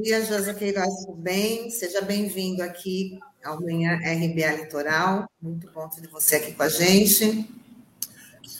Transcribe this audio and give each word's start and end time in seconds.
Dia, 0.00 0.24
José 0.24 0.54
Queiroz, 0.54 1.06
tudo 1.06 1.16
bem? 1.16 1.70
Seja 1.70 2.00
bem-vindo 2.00 2.62
aqui 2.62 3.18
ao 3.44 3.60
Manhã 3.60 3.96
RBA 3.96 4.62
Litoral. 4.62 5.28
Muito 5.42 5.68
bom 5.72 5.88
ter 5.88 6.06
você 6.06 6.36
aqui 6.36 6.52
com 6.52 6.62
a 6.62 6.68
gente. 6.68 7.50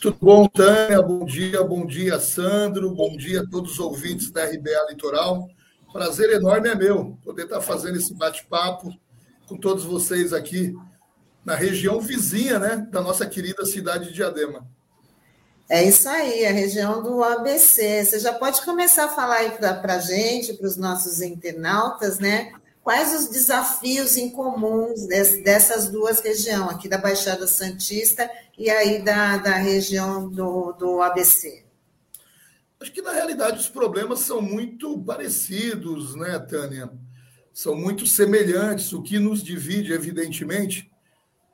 Tudo 0.01 0.17
bom, 0.21 0.49
Tânia? 0.49 1.01
Bom 1.01 1.23
dia, 1.23 1.63
bom 1.63 1.85
dia, 1.85 2.19
Sandro. 2.19 2.93
Bom 2.93 3.15
dia 3.15 3.43
a 3.43 3.47
todos 3.47 3.71
os 3.71 3.79
ouvintes 3.79 4.29
da 4.31 4.43
RBA 4.43 4.87
Litoral. 4.89 5.47
Prazer 5.93 6.29
enorme 6.31 6.67
é 6.67 6.75
meu 6.75 7.17
poder 7.23 7.43
estar 7.43 7.61
fazendo 7.61 7.95
esse 7.95 8.13
bate-papo 8.13 8.93
com 9.47 9.55
todos 9.55 9.85
vocês 9.85 10.33
aqui 10.33 10.75
na 11.45 11.55
região 11.55 12.01
vizinha 12.01 12.59
né, 12.59 12.85
da 12.91 13.01
nossa 13.01 13.25
querida 13.25 13.65
cidade 13.65 14.09
de 14.09 14.13
Diadema. 14.13 14.67
É 15.71 15.83
isso 15.83 16.09
aí, 16.09 16.47
a 16.47 16.51
região 16.51 17.03
do 17.03 17.23
ABC. 17.23 18.03
Você 18.03 18.19
já 18.19 18.33
pode 18.33 18.59
começar 18.63 19.05
a 19.05 19.09
falar 19.09 19.35
aí 19.35 19.51
para 19.51 19.95
a 19.95 19.99
gente, 19.99 20.55
para 20.55 20.65
os 20.65 20.75
nossos 20.75 21.21
internautas, 21.21 22.17
né? 22.17 22.51
Quais 22.81 23.13
os 23.13 23.29
desafios 23.29 24.17
em 24.17 24.31
comuns 24.31 25.05
dessas 25.43 25.87
duas 25.89 26.21
regiões, 26.21 26.71
aqui 26.71 26.89
da 26.89 26.97
Baixada 26.97 27.45
Santista 27.45 28.27
e 28.57 28.67
aí 28.67 29.03
da, 29.03 29.37
da 29.37 29.57
região 29.57 30.27
do, 30.27 30.73
do 30.73 31.03
ABC? 31.03 31.63
Acho 32.81 32.91
que, 32.91 33.03
na 33.03 33.11
realidade, 33.11 33.59
os 33.59 33.69
problemas 33.69 34.21
são 34.21 34.41
muito 34.41 34.97
parecidos, 35.03 36.15
né, 36.15 36.39
Tânia? 36.39 36.89
São 37.53 37.75
muito 37.75 38.07
semelhantes. 38.07 38.91
O 38.91 39.03
que 39.03 39.19
nos 39.19 39.43
divide, 39.43 39.93
evidentemente, 39.93 40.89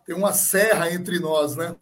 tem 0.06 0.16
uma 0.16 0.32
serra 0.32 0.90
entre 0.90 1.20
nós, 1.20 1.58
né? 1.58 1.76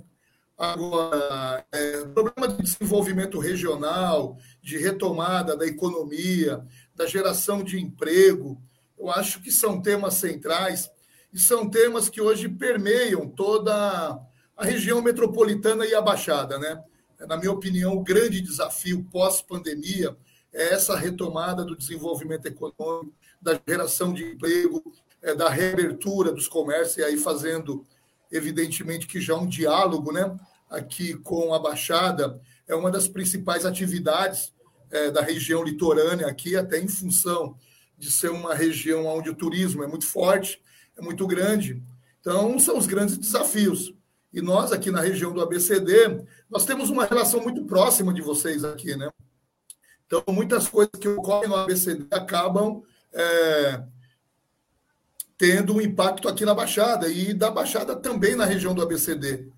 Agora, 0.58 1.66
é, 1.72 2.06
problema 2.06 2.48
de 2.48 2.62
desenvolvimento 2.62 3.40
regional, 3.40 4.38
de 4.62 4.78
retomada 4.78 5.58
da 5.58 5.66
economia, 5.66 6.64
da 6.96 7.06
geração 7.08 7.64
de 7.64 7.80
emprego, 7.80 8.62
eu 8.98 9.10
acho 9.10 9.42
que 9.42 9.52
são 9.52 9.82
temas 9.82 10.14
centrais 10.16 10.90
e 11.34 11.40
são 11.40 11.70
temas 11.70 12.08
que 12.08 12.22
hoje 12.22 12.48
permeiam 12.48 13.28
toda 13.28 14.20
a 14.56 14.64
região 14.64 15.02
metropolitana 15.02 15.86
e 15.86 15.96
a 15.96 16.02
Baixada, 16.02 16.60
né? 16.60 16.84
na 17.28 17.38
minha 17.38 17.52
opinião, 17.52 17.94
o 17.94 18.04
grande 18.04 18.42
desafio 18.42 19.04
pós-pandemia 19.12 20.16
é 20.52 20.74
essa 20.74 20.96
retomada 20.96 21.64
do 21.64 21.76
desenvolvimento 21.76 22.46
econômico, 22.46 23.14
da 23.42 23.60
geração 23.68 24.14
de 24.14 24.24
emprego, 24.24 24.84
é, 25.22 25.34
da 25.34 25.50
reabertura 25.50 26.32
dos 26.32 26.48
comércios, 26.48 26.98
e 26.98 27.04
aí 27.04 27.18
fazendo, 27.18 27.86
evidentemente, 28.34 29.08
que 29.08 29.22
já 29.22 29.36
um 29.36 29.48
diálogo 29.48 30.12
né, 30.12 30.36
aqui 30.70 31.14
com 31.14 31.54
a 31.54 31.60
Baixada 31.60 32.42
é 32.68 32.76
uma 32.76 32.92
das 32.92 33.08
principais 33.08 33.66
atividades 33.66 34.52
é, 34.92 35.12
da 35.12 35.22
região 35.22 35.64
litorânea 35.64 36.28
aqui, 36.28 36.56
até 36.56 36.80
em 36.80 36.88
função 36.88 37.56
de 37.98 38.12
ser 38.12 38.30
uma 38.30 38.54
região 38.54 39.06
onde 39.06 39.30
o 39.30 39.36
turismo 39.36 39.84
é 39.84 39.88
muito 39.88 40.06
forte, 40.06 40.62
é 40.98 41.02
muito 41.02 41.26
grande. 41.28 41.82
Então, 42.20 42.58
são 42.60 42.78
os 42.78 42.88
grandes 42.88 43.18
desafios. 43.18 43.94
E 44.32 44.42
nós, 44.42 44.72
aqui 44.72 44.90
na 44.90 45.02
região 45.02 45.32
do 45.32 45.42
ABCD, 45.42 46.26
nós 46.50 46.66
temos 46.66 46.90
uma 46.90 47.06
relação 47.06 47.42
muito 47.42 47.64
próxima 47.66 48.14
de 48.14 48.22
vocês 48.22 48.64
aqui, 48.64 48.96
né? 48.96 49.10
Então, 50.08 50.24
muitas 50.30 50.68
coisas 50.68 50.94
que 51.00 51.08
ocorrem 51.08 51.50
no 51.50 51.56
ABCD 51.56 52.08
acabam 52.12 52.84
é, 53.14 53.84
tendo 55.44 55.76
um 55.76 55.82
impacto 55.82 56.30
aqui 56.30 56.46
na 56.46 56.56
Baixada 56.56 57.10
e 57.10 57.34
da 57.34 57.52
Baixada 57.52 57.98
também 57.98 58.34
na 58.34 58.46
região 58.46 58.74
do 58.74 58.82
ABCD. 58.82 59.52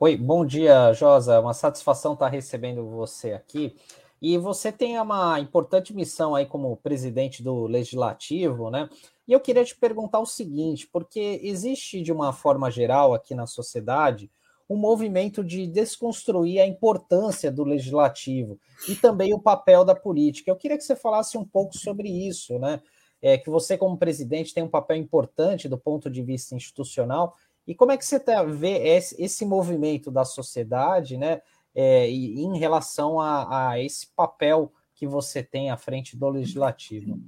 Oi, 0.00 0.16
bom 0.16 0.44
dia, 0.44 0.92
Josa. 0.92 1.38
Uma 1.38 1.54
satisfação 1.54 2.14
estar 2.14 2.26
recebendo 2.26 2.84
você 2.90 3.34
aqui. 3.34 3.76
E 4.20 4.36
você 4.36 4.72
tem 4.72 4.98
uma 4.98 5.38
importante 5.38 5.94
missão 5.94 6.34
aí 6.34 6.44
como 6.44 6.76
presidente 6.76 7.40
do 7.40 7.68
Legislativo, 7.68 8.68
né? 8.68 8.90
E 9.28 9.32
eu 9.32 9.38
queria 9.38 9.64
te 9.64 9.76
perguntar 9.76 10.18
o 10.18 10.26
seguinte, 10.26 10.88
porque 10.92 11.38
existe 11.40 12.02
de 12.02 12.10
uma 12.10 12.32
forma 12.32 12.68
geral 12.68 13.14
aqui 13.14 13.32
na 13.32 13.46
sociedade 13.46 14.28
um 14.70 14.76
movimento 14.76 15.42
de 15.42 15.66
desconstruir 15.66 16.60
a 16.60 16.66
importância 16.66 17.50
do 17.50 17.64
legislativo 17.64 18.56
e 18.88 18.94
também 18.94 19.34
o 19.34 19.40
papel 19.40 19.84
da 19.84 19.96
política. 19.96 20.48
Eu 20.48 20.54
queria 20.54 20.78
que 20.78 20.84
você 20.84 20.94
falasse 20.94 21.36
um 21.36 21.44
pouco 21.44 21.76
sobre 21.76 22.08
isso, 22.08 22.56
né? 22.60 22.80
É, 23.20 23.36
que 23.36 23.50
você, 23.50 23.76
como 23.76 23.98
presidente, 23.98 24.54
tem 24.54 24.62
um 24.62 24.68
papel 24.68 24.96
importante 24.96 25.68
do 25.68 25.76
ponto 25.76 26.08
de 26.08 26.22
vista 26.22 26.54
institucional. 26.54 27.36
E 27.66 27.74
como 27.74 27.90
é 27.90 27.96
que 27.96 28.06
você 28.06 28.20
tá, 28.20 28.44
vê 28.44 28.78
esse, 28.86 29.20
esse 29.20 29.44
movimento 29.44 30.08
da 30.08 30.24
sociedade, 30.24 31.16
né? 31.16 31.42
É, 31.74 32.08
em 32.08 32.56
relação 32.56 33.20
a, 33.20 33.70
a 33.70 33.80
esse 33.80 34.06
papel 34.14 34.72
que 34.94 35.06
você 35.06 35.42
tem 35.42 35.70
à 35.70 35.76
frente 35.76 36.16
do 36.16 36.28
legislativo? 36.28 37.18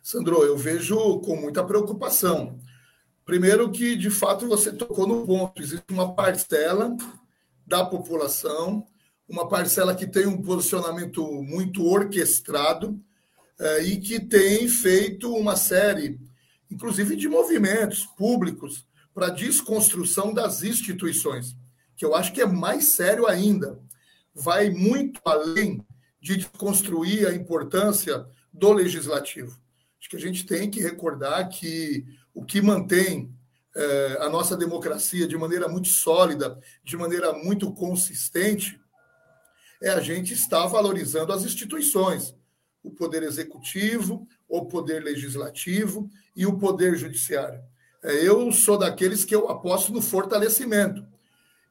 Sandro, 0.00 0.44
eu 0.44 0.56
vejo 0.56 1.20
com 1.20 1.34
muita 1.34 1.64
preocupação. 1.64 2.58
Primeiro, 3.28 3.70
que 3.70 3.94
de 3.94 4.08
fato 4.08 4.48
você 4.48 4.72
tocou 4.72 5.06
no 5.06 5.26
ponto: 5.26 5.60
existe 5.60 5.84
uma 5.92 6.14
parcela 6.14 6.96
da 7.66 7.84
população, 7.84 8.86
uma 9.28 9.46
parcela 9.46 9.94
que 9.94 10.06
tem 10.06 10.26
um 10.26 10.40
posicionamento 10.40 11.22
muito 11.42 11.84
orquestrado 11.84 12.98
eh, 13.60 13.82
e 13.82 13.96
que 13.98 14.18
tem 14.18 14.66
feito 14.66 15.30
uma 15.30 15.56
série, 15.56 16.18
inclusive 16.70 17.14
de 17.16 17.28
movimentos 17.28 18.06
públicos, 18.06 18.86
para 19.12 19.28
desconstrução 19.28 20.32
das 20.32 20.62
instituições, 20.62 21.54
que 21.98 22.06
eu 22.06 22.14
acho 22.14 22.32
que 22.32 22.40
é 22.40 22.46
mais 22.46 22.84
sério 22.84 23.26
ainda. 23.26 23.78
Vai 24.34 24.70
muito 24.70 25.20
além 25.22 25.86
de 26.18 26.38
desconstruir 26.38 27.28
a 27.28 27.34
importância 27.34 28.26
do 28.50 28.72
legislativo. 28.72 29.60
Acho 30.00 30.08
que 30.08 30.16
a 30.16 30.20
gente 30.20 30.46
tem 30.46 30.70
que 30.70 30.80
recordar 30.80 31.46
que 31.50 32.06
o 32.38 32.44
que 32.44 32.62
mantém 32.62 33.34
é, 33.74 34.18
a 34.20 34.30
nossa 34.30 34.56
democracia 34.56 35.26
de 35.26 35.36
maneira 35.36 35.68
muito 35.68 35.88
sólida, 35.88 36.56
de 36.84 36.96
maneira 36.96 37.32
muito 37.32 37.72
consistente, 37.72 38.80
é 39.82 39.90
a 39.90 40.00
gente 40.00 40.34
estar 40.34 40.64
valorizando 40.68 41.32
as 41.32 41.42
instituições, 41.42 42.36
o 42.80 42.92
poder 42.92 43.24
executivo, 43.24 44.24
o 44.48 44.64
poder 44.66 45.02
legislativo 45.02 46.08
e 46.36 46.46
o 46.46 46.56
poder 46.56 46.96
judiciário. 46.96 47.60
É, 48.04 48.24
eu 48.24 48.52
sou 48.52 48.78
daqueles 48.78 49.24
que 49.24 49.34
eu 49.34 49.48
aposto 49.48 49.92
no 49.92 50.00
fortalecimento. 50.00 51.04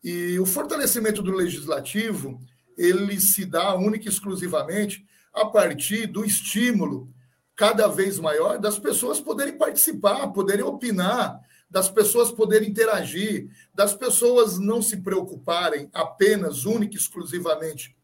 E 0.03 0.37
o 0.37 0.45
fortalecimento 0.45 1.21
do 1.21 1.31
legislativo, 1.31 2.41
ele 2.77 3.21
se 3.21 3.45
dá 3.45 3.73
única 3.73 4.05
e 4.05 4.09
exclusivamente 4.09 5.07
a 5.33 5.45
partir 5.45 6.07
do 6.07 6.25
estímulo 6.25 7.09
cada 7.57 7.87
vez 7.87 8.19
maior 8.19 8.59
das 8.59 8.77
pessoas 8.77 9.19
poderem 9.19 9.57
participar, 9.57 10.27
poderem 10.27 10.63
opinar, 10.63 11.41
das 11.67 11.89
pessoas 11.89 12.31
poderem 12.31 12.69
interagir, 12.69 13.49
das 13.73 13.95
pessoas 13.95 14.59
não 14.59 14.79
se 14.79 14.97
preocuparem 14.97 15.89
apenas, 15.91 16.65
única 16.65 16.93
e 16.93 16.97
exclusivamente 16.97 17.97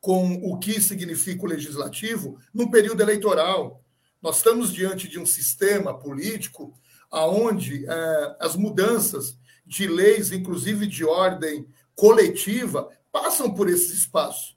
com 0.00 0.34
o 0.42 0.58
que 0.58 0.80
significa 0.80 1.44
o 1.44 1.48
legislativo 1.48 2.38
no 2.52 2.70
período 2.70 3.02
eleitoral. 3.02 3.82
Nós 4.20 4.38
estamos 4.38 4.72
diante 4.72 5.08
de 5.08 5.20
um 5.20 5.26
sistema 5.26 5.98
político 5.98 6.74
aonde 7.10 7.86
é, 7.86 8.36
as 8.40 8.56
mudanças 8.56 9.38
de 9.66 9.86
leis, 9.86 10.32
inclusive 10.32 10.86
de 10.86 11.04
ordem 11.04 11.68
coletiva, 11.94 12.88
passam 13.12 13.54
por 13.54 13.68
esse 13.68 13.94
espaço 13.94 14.56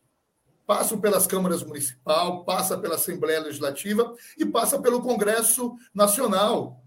passam 0.67 0.99
pelas 0.99 1.25
câmaras 1.25 1.63
municipal, 1.63 2.43
passa 2.43 2.77
pela 2.77 2.95
Assembleia 2.95 3.39
Legislativa 3.39 4.13
e 4.37 4.45
passa 4.45 4.77
pelo 4.79 5.01
Congresso 5.01 5.73
Nacional. 5.95 6.83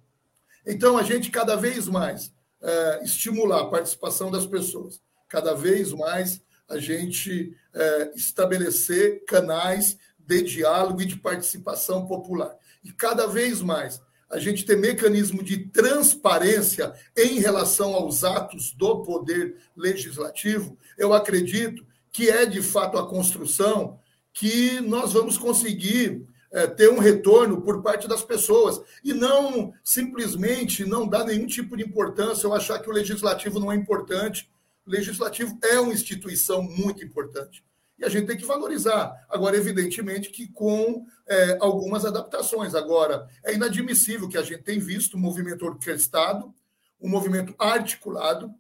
Então, 0.67 0.99
a 0.99 1.03
gente 1.03 1.31
cada 1.31 1.56
vez 1.56 1.88
mais 1.88 2.31
é, 2.62 3.00
estimular 3.03 3.62
a 3.62 3.71
participação 3.71 4.31
das 4.31 4.44
pessoas, 4.44 5.00
cada 5.27 5.55
vez 5.55 5.94
mais 5.94 6.43
a 6.69 6.79
gente 6.79 7.56
é, 7.75 8.12
estabelecer 8.15 9.25
canais 9.25 9.97
de 10.19 10.43
diálogo 10.43 11.00
e 11.00 11.06
de 11.06 11.17
participação 11.17 12.06
popular. 12.06 12.55
E 12.85 12.93
cada 12.93 13.27
vez 13.27 13.62
mais 13.62 14.00
a 14.29 14.38
gente 14.38 14.65
ter 14.65 14.77
mecanismo 14.77 15.43
de 15.43 15.67
transparência 15.69 16.93
em 17.17 17.41
relação 17.41 17.94
aos 17.94 18.23
atos 18.23 18.73
do 18.75 19.03
poder 19.03 19.56
legislativo, 19.75 20.79
eu 20.97 21.12
acredito 21.15 21.85
que 22.12 22.28
é 22.28 22.44
de 22.46 22.62
fato 22.62 22.98
a 22.98 23.06
construção, 23.06 23.98
que 24.32 24.80
nós 24.80 25.12
vamos 25.12 25.36
conseguir 25.36 26.26
é, 26.52 26.66
ter 26.66 26.90
um 26.90 26.98
retorno 26.98 27.62
por 27.62 27.82
parte 27.82 28.08
das 28.08 28.22
pessoas 28.22 28.80
e 29.04 29.12
não 29.12 29.72
simplesmente 29.84 30.84
não 30.84 31.06
dar 31.06 31.24
nenhum 31.24 31.46
tipo 31.46 31.76
de 31.76 31.84
importância 31.84 32.48
ou 32.48 32.54
achar 32.54 32.78
que 32.80 32.88
o 32.88 32.92
legislativo 32.92 33.60
não 33.60 33.70
é 33.70 33.76
importante. 33.76 34.50
O 34.86 34.90
legislativo 34.90 35.58
é 35.62 35.78
uma 35.78 35.92
instituição 35.92 36.62
muito 36.62 37.04
importante 37.04 37.64
e 38.00 38.04
a 38.04 38.08
gente 38.08 38.26
tem 38.26 38.36
que 38.36 38.46
valorizar. 38.46 39.26
Agora, 39.28 39.56
evidentemente 39.56 40.30
que 40.30 40.48
com 40.48 41.06
é, 41.28 41.58
algumas 41.60 42.04
adaptações. 42.04 42.74
Agora, 42.74 43.28
é 43.44 43.54
inadmissível 43.54 44.28
que 44.28 44.38
a 44.38 44.42
gente 44.42 44.62
tem 44.62 44.78
visto 44.78 45.16
um 45.16 45.20
movimento 45.20 45.64
orquestrado, 45.66 46.52
um 47.00 47.08
movimento 47.08 47.54
articulado, 47.58 48.52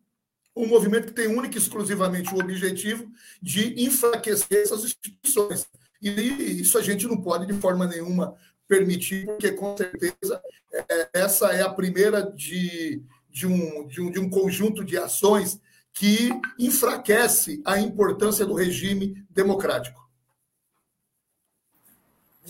um 0.54 0.66
movimento 0.66 1.06
que 1.06 1.12
tem 1.12 1.28
único 1.28 1.54
e 1.54 1.58
exclusivamente 1.58 2.34
o 2.34 2.38
objetivo 2.38 3.10
de 3.40 3.82
enfraquecer 3.84 4.62
essas 4.62 4.84
instituições. 4.84 5.66
E 6.02 6.60
isso 6.60 6.78
a 6.78 6.82
gente 6.82 7.06
não 7.06 7.20
pode, 7.20 7.46
de 7.46 7.60
forma 7.60 7.86
nenhuma, 7.86 8.34
permitir, 8.66 9.26
porque, 9.26 9.52
com 9.52 9.76
certeza, 9.76 10.40
é, 10.72 11.08
essa 11.14 11.48
é 11.48 11.62
a 11.62 11.68
primeira 11.68 12.22
de, 12.22 13.02
de, 13.28 13.46
um, 13.46 13.86
de, 13.86 14.00
um, 14.00 14.10
de 14.10 14.18
um 14.20 14.30
conjunto 14.30 14.84
de 14.84 14.96
ações 14.96 15.60
que 15.92 16.30
enfraquece 16.58 17.60
a 17.64 17.80
importância 17.80 18.46
do 18.46 18.54
regime 18.54 19.24
democrático. 19.28 19.99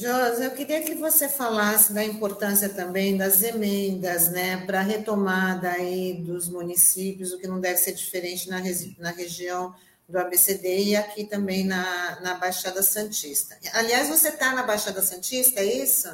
Josi, 0.01 0.45
eu 0.45 0.51
queria 0.53 0.81
que 0.81 0.95
você 0.95 1.29
falasse 1.29 1.93
da 1.93 2.03
importância 2.03 2.71
também 2.71 3.19
das 3.19 3.43
emendas, 3.43 4.31
né, 4.31 4.65
para 4.65 4.81
a 4.81 4.83
retomada 4.83 5.71
aí 5.71 6.15
dos 6.15 6.49
municípios, 6.49 7.33
o 7.33 7.39
que 7.39 7.47
não 7.47 7.61
deve 7.61 7.77
ser 7.77 7.93
diferente 7.93 8.49
na, 8.49 8.63
na 8.99 9.11
região 9.11 9.75
do 10.09 10.19
ABCD 10.19 10.85
e 10.85 10.97
aqui 10.97 11.25
também 11.25 11.67
na, 11.67 12.19
na 12.23 12.35
Baixada 12.35 12.83
Santista. 12.83 13.59
Aliás, 13.75 14.09
você 14.09 14.29
está 14.29 14.55
na 14.55 14.63
Baixada 14.63 15.03
Santista, 15.03 15.61
é 15.61 15.83
isso? 15.83 16.09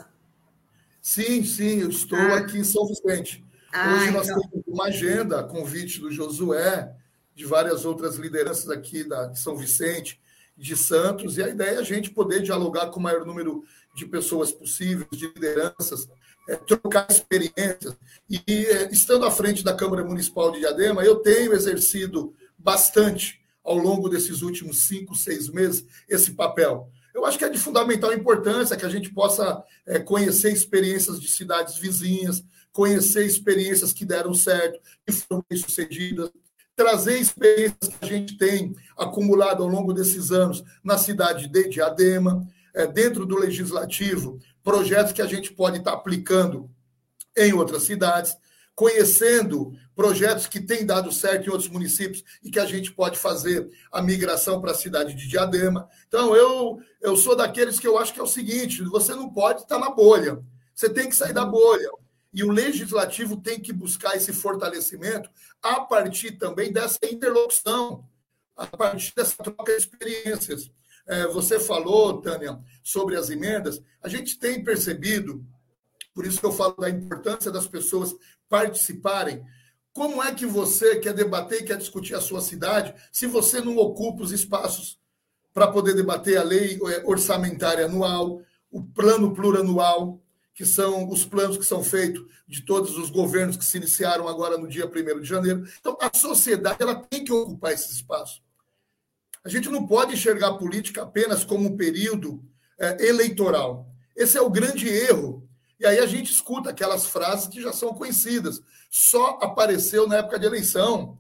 Sim, 1.00 1.44
sim, 1.44 1.82
eu 1.82 1.88
estou 1.88 2.18
ah. 2.18 2.38
aqui 2.38 2.58
em 2.58 2.64
São 2.64 2.88
Vicente. 2.88 3.44
Ah, 3.72 3.94
Hoje 3.94 4.10
nós 4.10 4.28
então... 4.28 4.40
temos 4.40 4.64
uma 4.66 4.86
agenda, 4.86 5.44
convite 5.44 6.00
do 6.00 6.10
Josué, 6.10 6.92
de 7.36 7.44
várias 7.44 7.84
outras 7.84 8.16
lideranças 8.16 8.68
aqui 8.68 9.04
da, 9.04 9.26
de 9.26 9.38
São 9.38 9.56
Vicente, 9.56 10.20
de 10.56 10.76
Santos, 10.76 11.36
e 11.36 11.42
a 11.42 11.48
ideia 11.48 11.76
é 11.76 11.78
a 11.78 11.82
gente 11.82 12.10
poder 12.10 12.42
dialogar 12.42 12.86
com 12.86 12.98
o 12.98 13.02
maior 13.02 13.26
número 13.26 13.62
de 13.94 14.06
pessoas 14.06 14.52
possíveis, 14.52 15.08
de 15.12 15.26
lideranças, 15.26 16.08
é, 16.48 16.56
trocar 16.56 17.06
experiências. 17.10 17.96
E 18.28 18.40
é, 18.46 18.90
estando 18.90 19.26
à 19.26 19.30
frente 19.30 19.62
da 19.62 19.74
Câmara 19.74 20.04
Municipal 20.04 20.50
de 20.50 20.60
Diadema, 20.60 21.04
eu 21.04 21.16
tenho 21.16 21.52
exercido 21.52 22.34
bastante 22.56 23.40
ao 23.62 23.76
longo 23.76 24.08
desses 24.08 24.42
últimos 24.42 24.78
cinco, 24.78 25.14
seis 25.14 25.48
meses 25.48 25.84
esse 26.08 26.32
papel. 26.32 26.88
Eu 27.12 27.24
acho 27.24 27.38
que 27.38 27.44
é 27.44 27.48
de 27.48 27.58
fundamental 27.58 28.12
importância 28.12 28.76
que 28.76 28.84
a 28.84 28.90
gente 28.90 29.10
possa 29.12 29.64
é, 29.86 29.98
conhecer 29.98 30.52
experiências 30.52 31.20
de 31.20 31.28
cidades 31.28 31.76
vizinhas, 31.78 32.44
conhecer 32.72 33.24
experiências 33.24 33.92
que 33.92 34.04
deram 34.04 34.34
certo, 34.34 34.78
que 35.06 35.12
foram 35.12 35.42
bem-sucedidas, 35.48 36.30
trazer 36.76 37.18
experiências 37.18 37.88
que 37.88 38.04
a 38.04 38.06
gente 38.06 38.36
tem 38.36 38.76
acumulado 38.96 39.62
ao 39.62 39.68
longo 39.68 39.94
desses 39.94 40.30
anos 40.30 40.62
na 40.84 40.98
cidade 40.98 41.48
de 41.48 41.68
Diadema, 41.70 42.46
é, 42.74 42.86
dentro 42.86 43.24
do 43.24 43.38
legislativo, 43.38 44.38
projetos 44.62 45.12
que 45.12 45.22
a 45.22 45.26
gente 45.26 45.52
pode 45.54 45.78
estar 45.78 45.94
aplicando 45.94 46.70
em 47.34 47.54
outras 47.54 47.84
cidades, 47.84 48.36
conhecendo 48.74 49.72
projetos 49.94 50.46
que 50.46 50.60
têm 50.60 50.84
dado 50.84 51.10
certo 51.10 51.46
em 51.46 51.50
outros 51.50 51.70
municípios 51.70 52.22
e 52.44 52.50
que 52.50 52.60
a 52.60 52.66
gente 52.66 52.92
pode 52.92 53.18
fazer 53.18 53.66
a 53.90 54.02
migração 54.02 54.60
para 54.60 54.72
a 54.72 54.74
cidade 54.74 55.14
de 55.14 55.26
Diadema. 55.26 55.88
Então, 56.06 56.36
eu, 56.36 56.78
eu 57.00 57.16
sou 57.16 57.34
daqueles 57.34 57.80
que 57.80 57.88
eu 57.88 57.96
acho 57.96 58.12
que 58.12 58.20
é 58.20 58.22
o 58.22 58.26
seguinte: 58.26 58.82
você 58.82 59.14
não 59.14 59.30
pode 59.30 59.62
estar 59.62 59.78
na 59.78 59.90
bolha, 59.90 60.38
você 60.74 60.90
tem 60.90 61.08
que 61.08 61.16
sair 61.16 61.32
da 61.32 61.46
bolha. 61.46 61.88
E 62.36 62.44
o 62.44 62.52
legislativo 62.52 63.38
tem 63.38 63.58
que 63.58 63.72
buscar 63.72 64.14
esse 64.14 64.30
fortalecimento 64.30 65.30
a 65.62 65.80
partir 65.80 66.32
também 66.32 66.70
dessa 66.70 66.98
interlocução, 67.10 68.06
a 68.54 68.66
partir 68.66 69.14
dessa 69.16 69.42
troca 69.42 69.72
de 69.72 69.78
experiências. 69.78 70.70
É, 71.06 71.26
você 71.28 71.58
falou, 71.58 72.20
Tânia, 72.20 72.60
sobre 72.82 73.16
as 73.16 73.30
emendas. 73.30 73.80
A 74.02 74.08
gente 74.10 74.38
tem 74.38 74.62
percebido, 74.62 75.42
por 76.14 76.26
isso 76.26 76.38
que 76.38 76.44
eu 76.44 76.52
falo 76.52 76.76
da 76.76 76.90
importância 76.90 77.50
das 77.50 77.66
pessoas 77.66 78.14
participarem. 78.50 79.42
Como 79.94 80.22
é 80.22 80.34
que 80.34 80.44
você 80.44 80.96
quer 80.96 81.14
debater 81.14 81.64
quer 81.64 81.78
discutir 81.78 82.14
a 82.14 82.20
sua 82.20 82.42
cidade 82.42 82.94
se 83.10 83.26
você 83.26 83.62
não 83.62 83.78
ocupa 83.78 84.22
os 84.22 84.30
espaços 84.30 85.00
para 85.54 85.68
poder 85.68 85.94
debater 85.94 86.36
a 86.36 86.42
lei 86.42 86.78
é, 86.86 87.02
orçamentária 87.06 87.86
anual, 87.86 88.42
o 88.70 88.84
plano 88.84 89.32
plurianual, 89.34 90.20
que 90.56 90.64
são 90.64 91.06
os 91.10 91.22
planos 91.26 91.58
que 91.58 91.66
são 91.66 91.84
feitos 91.84 92.24
de 92.48 92.62
todos 92.62 92.96
os 92.96 93.10
governos 93.10 93.58
que 93.58 93.64
se 93.64 93.76
iniciaram 93.76 94.26
agora 94.26 94.56
no 94.56 94.66
dia 94.66 94.86
1 94.86 95.20
de 95.20 95.28
janeiro. 95.28 95.68
Então, 95.78 95.98
a 96.00 96.10
sociedade 96.16 96.78
ela 96.80 96.94
tem 96.94 97.22
que 97.22 97.30
ocupar 97.30 97.74
esse 97.74 97.92
espaço. 97.92 98.42
A 99.44 99.50
gente 99.50 99.68
não 99.68 99.86
pode 99.86 100.14
enxergar 100.14 100.48
a 100.48 100.58
política 100.58 101.02
apenas 101.02 101.44
como 101.44 101.68
um 101.68 101.76
período 101.76 102.42
é, 102.80 103.06
eleitoral. 103.06 103.86
Esse 104.16 104.38
é 104.38 104.40
o 104.40 104.48
grande 104.48 104.88
erro. 104.88 105.46
E 105.78 105.84
aí 105.84 105.98
a 105.98 106.06
gente 106.06 106.32
escuta 106.32 106.70
aquelas 106.70 107.04
frases 107.04 107.48
que 107.48 107.60
já 107.60 107.72
são 107.72 107.92
conhecidas. 107.92 108.62
Só 108.90 109.38
apareceu 109.42 110.08
na 110.08 110.16
época 110.16 110.38
de 110.38 110.46
eleição. 110.46 111.18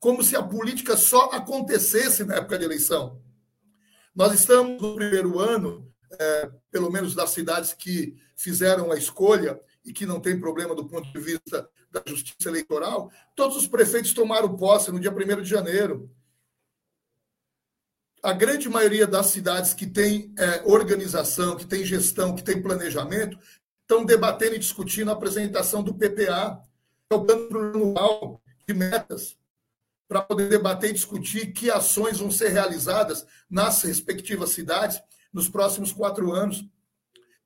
Como 0.00 0.24
se 0.24 0.34
a 0.34 0.42
política 0.42 0.96
só 0.96 1.26
acontecesse 1.26 2.24
na 2.24 2.36
época 2.36 2.58
de 2.58 2.64
eleição. 2.64 3.20
Nós 4.14 4.32
estamos 4.32 4.80
no 4.80 4.94
primeiro 4.94 5.38
ano, 5.38 5.87
é, 6.18 6.50
pelo 6.70 6.90
menos 6.90 7.14
das 7.14 7.30
cidades 7.30 7.72
que 7.72 8.16
fizeram 8.36 8.92
a 8.92 8.96
escolha 8.96 9.60
e 9.84 9.92
que 9.92 10.06
não 10.06 10.20
tem 10.20 10.38
problema 10.38 10.74
do 10.74 10.86
ponto 10.86 11.10
de 11.12 11.18
vista 11.18 11.68
da 11.90 12.02
justiça 12.06 12.48
eleitoral, 12.48 13.10
todos 13.34 13.56
os 13.56 13.66
prefeitos 13.66 14.12
tomaram 14.12 14.56
posse 14.56 14.92
no 14.92 15.00
dia 15.00 15.10
1 15.10 15.42
de 15.42 15.48
janeiro. 15.48 16.10
A 18.22 18.32
grande 18.32 18.68
maioria 18.68 19.06
das 19.06 19.26
cidades 19.26 19.72
que 19.72 19.86
tem 19.86 20.34
é, 20.38 20.62
organização, 20.66 21.56
que 21.56 21.66
tem 21.66 21.84
gestão, 21.84 22.34
que 22.34 22.42
tem 22.42 22.60
planejamento, 22.60 23.38
estão 23.82 24.04
debatendo 24.04 24.56
e 24.56 24.58
discutindo 24.58 25.10
a 25.10 25.14
apresentação 25.14 25.82
do 25.82 25.94
PPA, 25.94 26.60
que 27.08 27.14
é 27.14 27.16
o 27.16 27.24
plano 27.24 27.58
anual 27.58 28.42
de 28.66 28.74
metas, 28.74 29.38
para 30.06 30.20
poder 30.20 30.48
debater 30.48 30.90
e 30.90 30.94
discutir 30.94 31.52
que 31.52 31.70
ações 31.70 32.18
vão 32.18 32.30
ser 32.30 32.48
realizadas 32.48 33.26
nas 33.48 33.82
respectivas 33.82 34.50
cidades 34.50 35.00
nos 35.38 35.48
próximos 35.48 35.92
quatro 35.92 36.32
anos. 36.32 36.64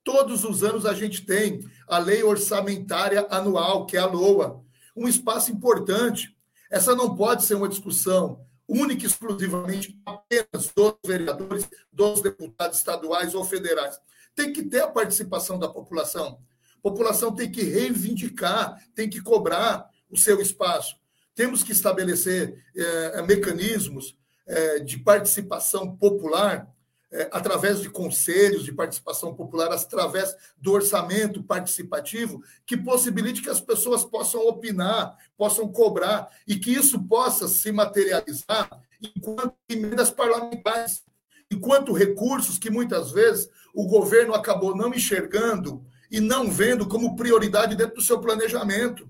Todos 0.03 0.45
os 0.45 0.65
anos 0.65 0.87
a 0.87 0.95
gente 0.95 1.27
tem 1.27 1.61
a 1.87 1.99
Lei 1.99 2.23
Orçamentária 2.23 3.27
Anual, 3.29 3.85
que 3.85 3.99
é 3.99 4.01
a 4.01 4.07
LOA, 4.07 4.65
um 4.97 5.07
espaço 5.07 5.53
importante. 5.53 6.35
Essa 6.71 6.97
não 6.97 7.15
pode 7.15 7.45
ser 7.45 7.55
uma 7.55 7.69
discussão 7.69 8.41
única 8.67 9.05
e 9.05 9.07
exclusivamente 9.07 10.01
apenas 10.07 10.73
dos 10.75 10.95
vereadores, 11.05 11.69
dos 11.93 12.23
deputados 12.23 12.79
estaduais 12.79 13.35
ou 13.35 13.45
federais. 13.45 14.01
Tem 14.35 14.55
que 14.55 14.63
ter 14.63 14.81
a 14.81 14.89
participação 14.89 15.59
da 15.59 15.69
população. 15.69 16.41
A 16.79 16.81
população 16.81 17.35
tem 17.35 17.53
que 17.53 17.63
reivindicar, 17.63 18.83
tem 18.95 19.11
que 19.11 19.21
cobrar 19.21 19.87
o 20.11 20.17
seu 20.17 20.41
espaço. 20.41 20.97
Temos 21.35 21.63
que 21.63 21.73
estabelecer 21.73 22.65
é, 22.75 23.23
mecanismos 23.23 24.17
é, 24.47 24.79
de 24.79 24.99
participação 24.99 25.95
popular 25.95 26.73
é, 27.13 27.29
através 27.31 27.83
de 27.83 27.91
conselhos 27.91 28.65
de 28.65 28.73
participação 28.73 29.35
popular, 29.35 29.71
através 29.71 30.35
do 30.57 30.73
orçamento 30.73 31.43
participativo, 31.43 32.43
que 32.65 32.75
possibilite 32.75 33.43
que 33.43 33.51
as 33.51 33.61
pessoas 33.61 34.03
possam 34.03 34.41
opinar, 34.49 35.15
possam 35.37 35.69
cobrar, 35.69 36.31
e 36.49 36.57
que 36.57 36.73
isso 36.73 37.03
possa 37.03 37.47
se 37.47 37.71
materializar 37.71 38.71
enquanto 39.15 39.55
emendas 39.69 40.11
parlamentares, 40.11 41.03
enquanto 41.51 41.93
recursos 41.93 42.59
que 42.59 42.71
muitas 42.71 43.13
vezes 43.13 43.51
o 43.75 43.87
governo 43.87 44.33
acabou 44.33 44.75
não 44.75 44.95
enxergando 44.95 45.85
e 46.11 46.19
não 46.19 46.51
vendo 46.51 46.89
como 46.89 47.15
prioridade 47.15 47.77
dentro 47.77 47.97
do 47.97 48.03
seu 48.03 48.21
planejamento. 48.21 49.07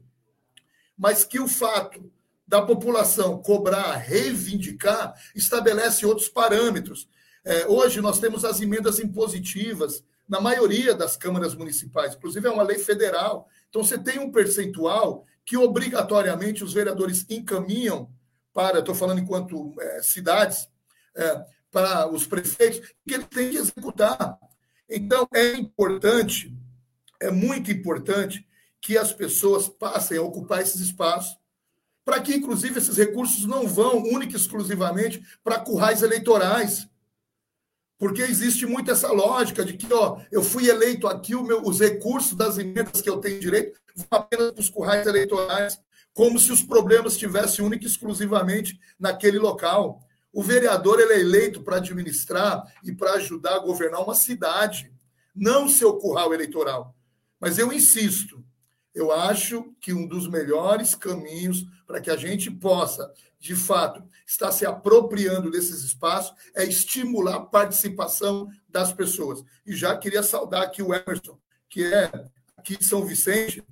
Mas 0.99 1.23
que 1.23 1.39
o 1.39 1.47
fato 1.47 2.11
da 2.47 2.61
população 2.61 3.41
cobrar, 3.41 3.93
reivindicar, 3.93 5.15
estabelece 5.37 6.05
outros 6.05 6.29
parâmetros 6.29 7.09
é, 7.45 7.67
hoje 7.67 8.01
nós 8.01 8.21
temos 8.21 8.45
as 8.45 8.61
emendas 8.61 8.99
impositivas 8.99 10.05
na 10.29 10.41
maioria 10.41 10.95
das 10.95 11.17
câmaras 11.17 11.55
municipais, 11.55 12.15
inclusive 12.15 12.47
é 12.47 12.51
uma 12.51 12.63
lei 12.63 12.79
federal. 12.79 13.49
Então 13.69 13.83
você 13.83 13.99
tem 13.99 14.19
um 14.19 14.31
percentual 14.31 15.27
que 15.45 15.57
obrigatoriamente 15.57 16.63
os 16.63 16.73
vereadores 16.73 17.27
encaminham 17.29 18.09
para, 18.53 18.79
estou 18.79 18.95
falando 18.95 19.21
enquanto 19.21 19.75
é, 19.81 20.03
cidades, 20.03 20.69
é, 21.17 21.45
para 21.71 22.09
os 22.09 22.27
prefeitos, 22.27 22.81
que 23.07 23.15
eles 23.15 23.27
têm 23.27 23.51
que 23.51 23.57
executar. 23.57 24.39
Então 24.89 25.27
é 25.35 25.55
importante, 25.55 26.55
é 27.21 27.31
muito 27.31 27.71
importante 27.71 28.47
que 28.81 28.99
as 28.99 29.13
pessoas 29.13 29.69
passem 29.69 30.19
a 30.19 30.23
ocupar 30.23 30.61
esses 30.61 30.81
espaços, 30.81 31.37
para 32.05 32.21
que, 32.21 32.35
inclusive, 32.35 32.79
esses 32.79 32.97
recursos 32.97 33.47
não 33.47 33.67
vão 33.67 34.03
única 34.03 34.33
e 34.33 34.37
exclusivamente 34.37 35.25
para 35.43 35.61
currais 35.61 36.03
eleitorais 36.03 36.89
porque 38.03 38.21
existe 38.21 38.67
muito 38.67 38.91
essa 38.91 39.13
lógica 39.13 39.65
de 39.65 39.75
que, 39.75 39.95
ó, 39.95 40.19
eu 40.33 40.43
fui 40.43 40.69
eleito 40.69 41.07
aqui, 41.07 41.37
meu, 41.37 41.65
os 41.65 41.79
recursos 41.79 42.37
das 42.37 42.59
emendas 42.59 43.01
que 43.01 43.09
eu 43.09 43.19
tenho 43.19 43.39
direito 43.39 43.79
vão 43.95 44.07
apenas 44.11 44.51
para 44.51 44.61
os 44.61 44.69
currais 44.69 45.07
eleitorais, 45.07 45.79
como 46.13 46.37
se 46.37 46.51
os 46.51 46.61
problemas 46.65 47.13
estivessem 47.13 47.65
única 47.65 47.85
e 47.85 47.87
exclusivamente 47.87 48.77
naquele 48.99 49.39
local. 49.39 50.01
O 50.33 50.43
vereador 50.43 50.99
ele 50.99 51.13
é 51.13 51.21
eleito 51.21 51.63
para 51.63 51.77
administrar 51.77 52.65
e 52.83 52.91
para 52.91 53.13
ajudar 53.13 53.55
a 53.55 53.61
governar 53.61 54.03
uma 54.03 54.17
cidade, 54.17 54.93
não 55.33 55.69
seu 55.69 55.97
curral 55.97 56.35
eleitoral. 56.35 56.97
Mas 57.39 57.57
eu 57.57 57.73
insisto, 57.73 58.45
Eu 58.95 59.11
acho 59.11 59.75
que 59.81 59.93
um 59.93 60.07
dos 60.07 60.29
melhores 60.29 60.95
caminhos 60.95 61.65
para 61.87 62.01
que 62.01 62.11
a 62.11 62.17
gente 62.17 62.51
possa, 62.51 63.11
de 63.39 63.57
fato, 63.57 64.05
estar 64.27 64.53
se 64.53 64.67
apropriando 64.67 65.51
desses 65.51 65.83
espaços 65.83 66.35
é 66.55 66.65
estimular 66.65 67.37
a 67.37 67.41
participação 67.41 68.49
das 68.69 68.93
pessoas. 68.93 69.43
E 69.67 69.75
já 69.75 69.97
queria 69.97 70.23
saudar 70.23 70.63
aqui 70.63 70.83
o 70.83 70.95
Emerson, 70.95 71.39
que 71.69 71.85
é 71.85 72.11
aqui 72.57 72.77
de 72.77 72.85
São 72.85 73.05
Vicente. 73.05 73.65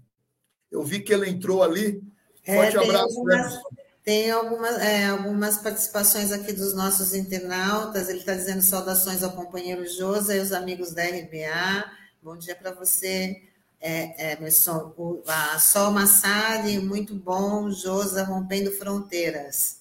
Eu 0.70 0.82
vi 0.82 1.00
que 1.00 1.12
ele 1.12 1.28
entrou 1.28 1.62
ali. 1.62 2.02
É, 2.44 2.56
Forte 2.56 2.76
é, 2.76 2.80
abraço, 2.80 3.18
algumas, 3.18 3.38
Emerson. 3.38 3.62
Tem 4.02 4.30
algumas, 4.30 4.78
é, 4.78 5.06
algumas 5.06 5.58
participações 5.58 6.32
aqui 6.32 6.52
dos 6.54 6.74
nossos 6.74 7.14
internautas. 7.14 8.08
Ele 8.08 8.20
está 8.20 8.34
dizendo 8.34 8.62
saudações 8.62 9.22
ao 9.22 9.32
companheiro 9.32 9.86
Josa 9.86 10.34
e 10.34 10.40
os 10.40 10.52
amigos 10.52 10.94
da 10.94 11.04
RBA. 11.04 11.90
Bom 12.22 12.36
dia 12.38 12.56
para 12.56 12.72
você 12.72 13.49
é, 13.80 14.32
Emerson, 14.32 14.92
o, 14.96 15.22
a 15.26 15.58
Sol 15.58 15.90
Massari, 15.90 16.78
muito 16.78 17.14
bom, 17.14 17.70
Josa 17.70 18.22
rompendo 18.24 18.70
fronteiras. 18.72 19.78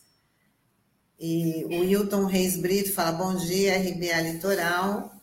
E 1.19 1.65
o 1.65 1.83
Hilton 1.83 2.25
Reis 2.25 2.55
Brito 2.55 2.93
fala 2.93 3.11
bom 3.11 3.35
dia, 3.35 3.77
RBA 3.77 4.21
Litoral. 4.21 5.13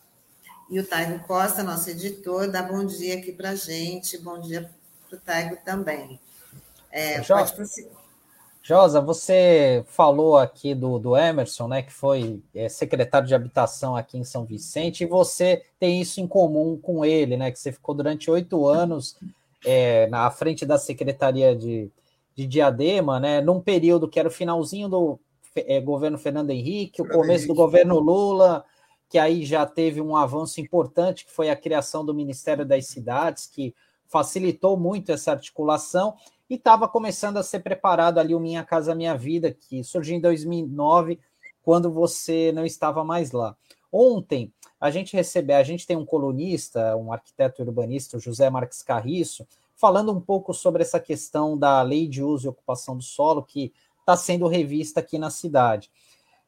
E 0.68 0.78
o 0.78 0.86
Taigo 0.86 1.24
Costa, 1.26 1.62
nosso 1.62 1.88
editor, 1.88 2.50
dá 2.50 2.62
bom 2.62 2.84
dia 2.84 3.16
aqui 3.16 3.32
para 3.32 3.54
gente. 3.54 4.18
Bom 4.18 4.40
dia 4.40 4.70
para 5.08 5.16
o 5.16 5.20
Taigo 5.20 5.56
também. 5.64 6.20
É, 6.90 7.22
pode 7.22 7.54
prosseguir. 7.54 8.05
Josa, 8.68 9.00
você 9.00 9.84
falou 9.86 10.36
aqui 10.36 10.74
do, 10.74 10.98
do 10.98 11.16
Emerson, 11.16 11.68
né, 11.68 11.82
que 11.82 11.92
foi 11.92 12.42
é, 12.52 12.68
secretário 12.68 13.28
de 13.28 13.32
habitação 13.32 13.94
aqui 13.94 14.18
em 14.18 14.24
São 14.24 14.44
Vicente, 14.44 15.04
e 15.04 15.06
você 15.06 15.62
tem 15.78 16.00
isso 16.00 16.20
em 16.20 16.26
comum 16.26 16.76
com 16.76 17.04
ele, 17.04 17.36
né, 17.36 17.52
que 17.52 17.60
você 17.60 17.70
ficou 17.70 17.94
durante 17.94 18.28
oito 18.28 18.66
anos 18.66 19.16
é, 19.64 20.08
na 20.08 20.28
frente 20.32 20.66
da 20.66 20.78
Secretaria 20.78 21.54
de, 21.54 21.88
de 22.34 22.44
Diadema, 22.44 23.20
né, 23.20 23.40
num 23.40 23.60
período 23.60 24.08
que 24.08 24.18
era 24.18 24.26
o 24.26 24.32
finalzinho 24.32 24.88
do 24.88 25.20
é, 25.54 25.80
governo 25.80 26.18
Fernando 26.18 26.50
Henrique, 26.50 27.00
o 27.00 27.08
começo 27.08 27.46
do 27.46 27.54
governo 27.54 28.00
Lula, 28.00 28.64
que 29.08 29.16
aí 29.16 29.44
já 29.44 29.64
teve 29.64 30.00
um 30.00 30.16
avanço 30.16 30.60
importante, 30.60 31.24
que 31.24 31.30
foi 31.30 31.50
a 31.50 31.56
criação 31.56 32.04
do 32.04 32.12
Ministério 32.12 32.66
das 32.66 32.88
Cidades, 32.88 33.46
que 33.46 33.72
facilitou 34.08 34.76
muito 34.76 35.12
essa 35.12 35.30
articulação, 35.30 36.16
e 36.48 36.54
estava 36.54 36.88
começando 36.88 37.36
a 37.36 37.42
ser 37.42 37.60
preparado 37.60 38.18
ali 38.18 38.34
o 38.34 38.40
Minha 38.40 38.64
Casa 38.64 38.94
Minha 38.94 39.16
Vida, 39.16 39.52
que 39.52 39.82
surgiu 39.82 40.16
em 40.16 40.20
2009, 40.20 41.18
quando 41.62 41.90
você 41.90 42.52
não 42.52 42.64
estava 42.64 43.04
mais 43.04 43.32
lá. 43.32 43.56
Ontem, 43.90 44.52
a 44.80 44.90
gente 44.90 45.16
recebeu, 45.16 45.56
a 45.56 45.62
gente 45.62 45.86
tem 45.86 45.96
um 45.96 46.04
colunista, 46.04 46.96
um 46.96 47.12
arquiteto 47.12 47.62
urbanista, 47.62 48.18
José 48.18 48.48
Marques 48.50 48.82
Carriço, 48.82 49.46
falando 49.74 50.12
um 50.12 50.20
pouco 50.20 50.54
sobre 50.54 50.82
essa 50.82 51.00
questão 51.00 51.56
da 51.56 51.82
lei 51.82 52.06
de 52.06 52.22
uso 52.22 52.46
e 52.46 52.50
ocupação 52.50 52.96
do 52.96 53.02
solo, 53.02 53.42
que 53.42 53.72
está 54.00 54.16
sendo 54.16 54.46
revista 54.46 55.00
aqui 55.00 55.18
na 55.18 55.30
cidade. 55.30 55.90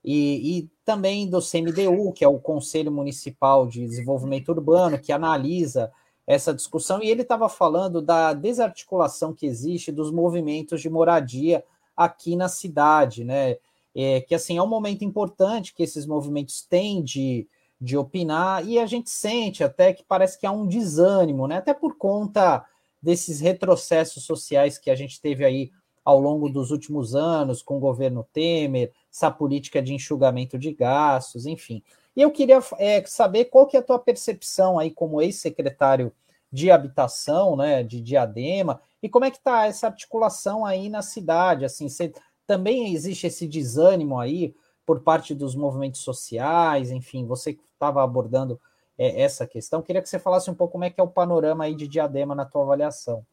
E, 0.05 0.59
e, 0.59 0.71
também 0.85 1.28
do 1.28 1.40
CMDU, 1.40 2.12
que 2.12 2.25
é 2.25 2.28
o 2.28 2.38
Conselho 2.38 2.93
Municipal 2.93 3.67
de 3.67 3.85
Desenvolvimento 3.85 4.50
Urbano, 4.50 4.99
que 4.99 5.12
analisa 5.12 5.93
essa 6.28 6.52
discussão, 6.52 7.02
e 7.02 7.08
ele 7.08 7.23
estava 7.23 7.49
falando 7.49 8.02
da 8.02 8.35
desarticulação 8.35 9.32
que 9.32 9.47
existe 9.47 9.90
dos 9.90 10.11
movimentos 10.11 10.82
de 10.82 10.90
moradia 10.90 11.64
aqui 11.97 12.37
na 12.37 12.49
cidade, 12.49 13.25
né? 13.25 13.56
É, 13.97 14.20
que 14.20 14.35
assim 14.35 14.58
é 14.58 14.62
um 14.62 14.68
momento 14.68 15.02
importante 15.02 15.75
que 15.75 15.82
esses 15.82 16.04
movimentos 16.04 16.61
têm 16.61 17.02
de, 17.02 17.49
de 17.80 17.97
opinar, 17.97 18.62
e 18.68 18.78
a 18.78 18.85
gente 18.85 19.08
sente 19.08 19.64
até 19.64 19.94
que 19.94 20.04
parece 20.04 20.38
que 20.38 20.47
há 20.47 20.52
um 20.52 20.66
desânimo, 20.66 21.49
né? 21.49 21.56
Até 21.56 21.73
por 21.73 21.97
conta 21.97 22.62
desses 23.00 23.40
retrocessos 23.40 24.25
sociais 24.25 24.76
que 24.76 24.90
a 24.90 24.94
gente 24.94 25.23
teve 25.23 25.47
aí 25.47 25.70
ao 26.09 26.19
longo 26.19 26.49
dos 26.49 26.71
últimos 26.71 27.15
anos, 27.15 27.61
com 27.61 27.77
o 27.77 27.81
governo 27.81 28.27
Temer, 28.33 28.91
essa 29.12 29.31
política 29.31 29.83
de 29.83 29.93
enxugamento 29.93 30.59
de 30.59 30.73
gastos, 30.73 31.45
enfim. 31.45 31.83
E 32.17 32.23
eu 32.23 32.31
queria 32.31 32.61
é, 32.79 33.05
saber 33.05 33.45
qual 33.45 33.67
que 33.67 33.77
é 33.77 33.81
a 33.81 33.83
tua 33.83 33.99
percepção 33.99 34.79
aí 34.79 34.91
como 34.91 35.21
ex-secretário 35.21 36.11
de 36.50 36.71
habitação, 36.71 37.55
né, 37.57 37.83
de 37.83 38.00
Diadema, 38.00 38.81
e 39.03 39.09
como 39.11 39.27
é 39.27 39.31
que 39.31 39.37
está 39.37 39.67
essa 39.67 39.87
articulação 39.87 40.65
aí 40.65 40.88
na 40.88 41.03
cidade? 41.03 41.67
Assim, 41.67 41.91
você, 41.91 42.11
também 42.47 42.95
existe 42.95 43.27
esse 43.27 43.47
desânimo 43.47 44.19
aí 44.19 44.55
por 44.87 45.00
parte 45.00 45.35
dos 45.35 45.55
movimentos 45.55 46.00
sociais, 46.00 46.91
enfim, 46.91 47.27
você 47.27 47.59
estava 47.75 48.03
abordando 48.03 48.59
é, 48.97 49.21
essa 49.21 49.47
questão. 49.47 49.83
Queria 49.83 50.00
que 50.00 50.09
você 50.09 50.19
falasse 50.19 50.50
um 50.50 50.55
pouco 50.55 50.73
como 50.73 50.85
é 50.85 50.91
que 50.91 51.03
é 51.03 51.05
o 51.05 51.09
panorama 51.09 51.65
aí 51.65 51.75
de 51.75 51.87
Diadema 51.87 52.35
na 52.35 52.47
tua 52.47 52.62
avaliação. 52.62 53.27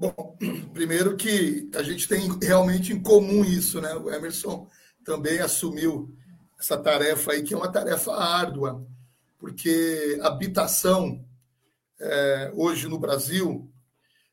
Bom, 0.00 0.34
primeiro 0.72 1.14
que 1.14 1.68
a 1.74 1.82
gente 1.82 2.08
tem 2.08 2.26
realmente 2.40 2.90
em 2.90 3.02
comum 3.02 3.44
isso, 3.44 3.82
né? 3.82 3.92
O 3.96 4.10
Emerson 4.10 4.66
também 5.04 5.40
assumiu 5.40 6.16
essa 6.58 6.78
tarefa 6.78 7.32
aí, 7.32 7.42
que 7.42 7.52
é 7.52 7.56
uma 7.56 7.70
tarefa 7.70 8.14
árdua, 8.16 8.82
porque 9.38 10.18
habitação, 10.22 11.22
é, 12.00 12.50
hoje 12.54 12.88
no 12.88 12.98
Brasil, 12.98 13.70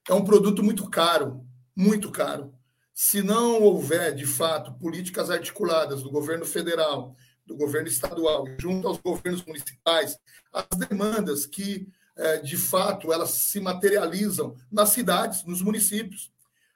é 0.07 0.13
um 0.13 0.23
produto 0.23 0.63
muito 0.63 0.89
caro, 0.89 1.45
muito 1.75 2.11
caro. 2.11 2.53
Se 2.93 3.21
não 3.21 3.61
houver, 3.61 4.15
de 4.15 4.25
fato, 4.25 4.71
políticas 4.75 5.29
articuladas 5.29 6.01
do 6.01 6.09
governo 6.09 6.45
federal, 6.45 7.13
do 7.45 7.57
governo 7.57 7.89
estadual, 7.89 8.45
junto 8.57 8.87
aos 8.87 8.99
governos 8.99 9.43
municipais, 9.43 10.17
as 10.53 10.65
demandas 10.87 11.45
que, 11.45 11.89
de 12.43 12.57
fato, 12.57 13.13
elas 13.13 13.31
se 13.31 13.59
materializam 13.59 14.55
nas 14.71 14.89
cidades, 14.89 15.43
nos 15.43 15.61
municípios. 15.61 16.31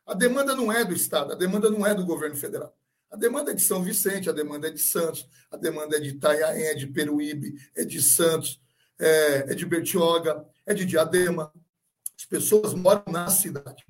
A 0.05 0.13
demanda 0.13 0.55
não 0.55 0.71
é 0.71 0.83
do 0.85 0.93
Estado, 0.93 1.33
a 1.33 1.35
demanda 1.35 1.69
não 1.69 1.85
é 1.85 1.95
do 1.95 2.05
governo 2.05 2.35
federal. 2.35 2.75
A 3.11 3.15
demanda 3.17 3.51
é 3.51 3.53
de 3.53 3.61
São 3.61 3.83
Vicente, 3.83 4.29
a 4.29 4.33
demanda 4.33 4.67
é 4.67 4.71
de 4.71 4.79
Santos, 4.79 5.27
a 5.51 5.57
demanda 5.57 5.97
é 5.97 5.99
de 5.99 6.09
Itanhaém, 6.09 6.63
é 6.63 6.73
de 6.73 6.87
Peruíbe, 6.87 7.55
é 7.75 7.83
de 7.83 8.01
Santos, 8.01 8.61
é, 8.99 9.51
é 9.51 9.55
de 9.55 9.65
Bertioga, 9.65 10.45
é 10.65 10.73
de 10.73 10.85
Diadema. 10.85 11.51
As 12.17 12.25
pessoas 12.25 12.73
moram 12.73 13.03
na 13.07 13.27
cidade. 13.27 13.83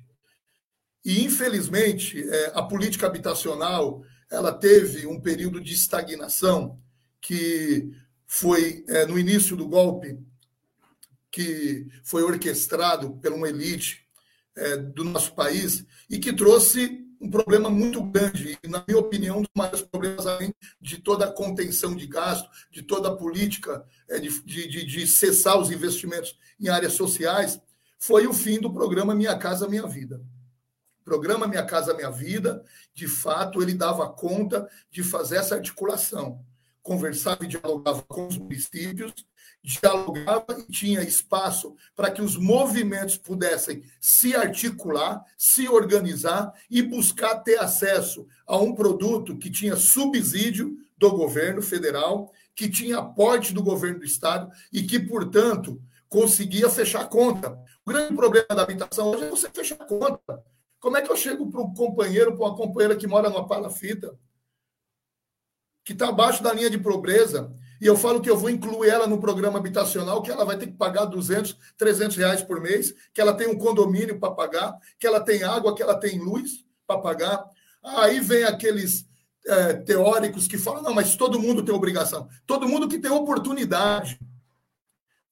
E, 1.04 1.24
infelizmente, 1.24 2.28
é, 2.28 2.52
a 2.54 2.62
política 2.62 3.06
habitacional 3.06 4.02
ela 4.30 4.52
teve 4.52 5.06
um 5.06 5.20
período 5.20 5.60
de 5.60 5.74
estagnação 5.74 6.80
que 7.20 7.92
foi 8.26 8.84
é, 8.88 9.04
no 9.04 9.18
início 9.18 9.54
do 9.54 9.68
golpe, 9.68 10.18
que 11.32 11.88
foi 12.04 12.22
orquestrado 12.22 13.16
por 13.16 13.32
uma 13.32 13.48
elite 13.48 14.06
é, 14.54 14.76
do 14.76 15.02
nosso 15.02 15.34
país 15.34 15.84
e 16.08 16.18
que 16.18 16.32
trouxe 16.32 17.02
um 17.18 17.30
problema 17.30 17.70
muito 17.70 18.02
grande, 18.02 18.58
e, 18.62 18.68
na 18.68 18.84
minha 18.86 18.98
opinião, 18.98 19.38
um 19.38 19.42
dos 19.42 19.50
maiores 19.56 19.80
problemas, 19.80 20.26
além 20.26 20.52
de 20.80 20.98
toda 20.98 21.24
a 21.24 21.32
contenção 21.32 21.94
de 21.94 22.06
gasto, 22.06 22.50
de 22.70 22.82
toda 22.82 23.08
a 23.08 23.16
política 23.16 23.84
é, 24.10 24.18
de, 24.18 24.42
de, 24.42 24.84
de 24.84 25.06
cessar 25.06 25.56
os 25.56 25.70
investimentos 25.70 26.36
em 26.60 26.68
áreas 26.68 26.94
sociais, 26.94 27.60
foi 27.96 28.26
o 28.26 28.34
fim 28.34 28.58
do 28.58 28.72
programa 28.72 29.14
Minha 29.14 29.38
Casa 29.38 29.68
Minha 29.68 29.86
Vida. 29.86 30.20
Programa 31.04 31.46
Minha 31.46 31.64
Casa 31.64 31.94
Minha 31.94 32.10
Vida, 32.10 32.64
de 32.92 33.06
fato, 33.06 33.62
ele 33.62 33.74
dava 33.74 34.12
conta 34.12 34.68
de 34.90 35.04
fazer 35.04 35.36
essa 35.36 35.54
articulação. 35.54 36.44
Conversava 36.82 37.44
e 37.44 37.48
dialogava 37.48 38.02
com 38.02 38.26
os 38.26 38.36
municípios, 38.36 39.12
dialogava 39.62 40.58
e 40.58 40.72
tinha 40.72 41.02
espaço 41.02 41.76
para 41.94 42.10
que 42.10 42.20
os 42.20 42.36
movimentos 42.36 43.16
pudessem 43.16 43.84
se 44.00 44.34
articular, 44.34 45.24
se 45.38 45.68
organizar 45.68 46.52
e 46.68 46.82
buscar 46.82 47.36
ter 47.36 47.58
acesso 47.60 48.26
a 48.46 48.56
um 48.56 48.74
produto 48.74 49.38
que 49.38 49.50
tinha 49.50 49.76
subsídio 49.76 50.78
do 50.98 51.10
governo 51.12 51.62
federal, 51.62 52.32
que 52.54 52.68
tinha 52.68 52.98
aporte 52.98 53.54
do 53.54 53.62
governo 53.62 54.00
do 54.00 54.04
estado 54.04 54.50
e 54.72 54.82
que, 54.82 54.98
portanto, 54.98 55.80
conseguia 56.08 56.68
fechar 56.68 57.08
conta. 57.08 57.58
O 57.84 57.90
grande 57.90 58.14
problema 58.14 58.46
da 58.48 58.62
habitação 58.62 59.10
hoje 59.10 59.24
é 59.24 59.30
você 59.30 59.48
fechar 59.48 59.78
conta. 59.86 60.42
Como 60.80 60.96
é 60.96 61.02
que 61.02 61.10
eu 61.10 61.16
chego 61.16 61.48
para 61.50 61.60
um 61.60 61.72
companheiro, 61.72 62.36
para 62.36 62.46
uma 62.46 62.56
companheira 62.56 62.96
que 62.96 63.06
mora 63.06 63.30
numa 63.30 63.46
palafita, 63.46 64.18
que 65.84 65.92
está 65.92 66.08
abaixo 66.08 66.42
da 66.42 66.52
linha 66.52 66.68
de 66.68 66.78
pobreza, 66.78 67.52
e 67.82 67.86
eu 67.88 67.96
falo 67.96 68.20
que 68.20 68.30
eu 68.30 68.36
vou 68.36 68.48
incluir 68.48 68.90
ela 68.90 69.08
no 69.08 69.18
programa 69.18 69.58
habitacional, 69.58 70.22
que 70.22 70.30
ela 70.30 70.44
vai 70.44 70.56
ter 70.56 70.68
que 70.68 70.72
pagar 70.74 71.04
200, 71.04 71.56
300 71.76 72.16
reais 72.16 72.40
por 72.40 72.60
mês, 72.60 72.94
que 73.12 73.20
ela 73.20 73.34
tem 73.34 73.48
um 73.48 73.58
condomínio 73.58 74.20
para 74.20 74.32
pagar, 74.32 74.78
que 75.00 75.04
ela 75.04 75.18
tem 75.18 75.42
água, 75.42 75.74
que 75.74 75.82
ela 75.82 75.98
tem 75.98 76.16
luz 76.16 76.64
para 76.86 77.00
pagar. 77.00 77.44
Aí 77.82 78.20
vem 78.20 78.44
aqueles 78.44 79.04
é, 79.44 79.72
teóricos 79.72 80.46
que 80.46 80.56
falam, 80.56 80.80
não, 80.80 80.94
mas 80.94 81.16
todo 81.16 81.40
mundo 81.40 81.64
tem 81.64 81.74
obrigação. 81.74 82.28
Todo 82.46 82.68
mundo 82.68 82.86
que 82.86 83.00
tem 83.00 83.10
oportunidade. 83.10 84.16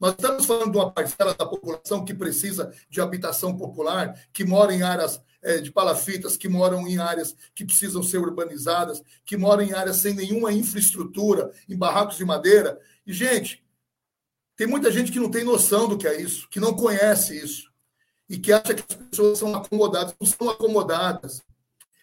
Nós 0.01 0.15
estamos 0.15 0.45
falando 0.45 0.73
de 0.73 0.79
uma 0.79 0.91
parcela 0.91 1.33
da 1.33 1.47
população 1.47 2.05
que 2.05 2.13
precisa 2.13 2.75
de 2.91 3.01
habitação 3.01 3.57
popular, 3.57 4.13
que 4.33 4.43
mora 4.43 4.75
em 4.75 4.83
áreas 4.83 5.23
de 5.63 5.73
palafitas, 5.73 6.37
que 6.37 6.49
moram 6.49 6.87
em 6.87 6.99
áreas 6.99 7.35
que 7.55 7.65
precisam 7.65 8.03
ser 8.03 8.19
urbanizadas, 8.19 9.03
que 9.25 9.37
moram 9.37 9.63
em 9.63 9.73
áreas 9.73 9.97
sem 9.97 10.15
nenhuma 10.15 10.53
infraestrutura, 10.53 11.51
em 11.69 11.77
barracos 11.77 12.17
de 12.17 12.25
madeira. 12.25 12.79
E, 13.07 13.13
gente, 13.13 13.65
tem 14.57 14.67
muita 14.67 14.91
gente 14.91 15.11
que 15.11 15.21
não 15.21 15.31
tem 15.31 15.45
noção 15.45 15.89
do 15.89 15.97
que 15.97 16.07
é 16.07 16.21
isso, 16.21 16.49
que 16.51 16.61
não 16.61 16.75
conhece 16.75 17.37
isso. 17.37 17.71
e 18.29 18.39
que 18.39 18.53
acha 18.53 18.75
que 18.75 18.85
as 18.89 18.95
pessoas 18.95 19.39
são 19.39 19.55
acomodadas. 19.57 20.15
Não 20.21 20.27
são 20.27 20.49
acomodadas. 20.49 21.43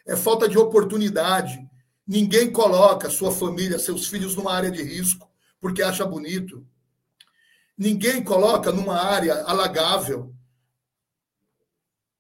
É 0.06 0.16
falta 0.16 0.50
de 0.50 0.58
oportunidade. 0.58 1.58
Ninguém 2.06 2.52
coloca 2.52 3.10
sua 3.10 3.32
família, 3.32 3.80
seus 3.80 4.08
filhos 4.08 4.36
numa 4.36 4.54
área 4.54 4.70
de 4.70 4.84
risco 4.84 5.28
porque 5.60 5.82
acha 5.82 6.06
bonito. 6.06 6.66
Ninguém 7.78 8.24
coloca 8.24 8.72
numa 8.72 9.00
área 9.00 9.44
alagável. 9.44 10.34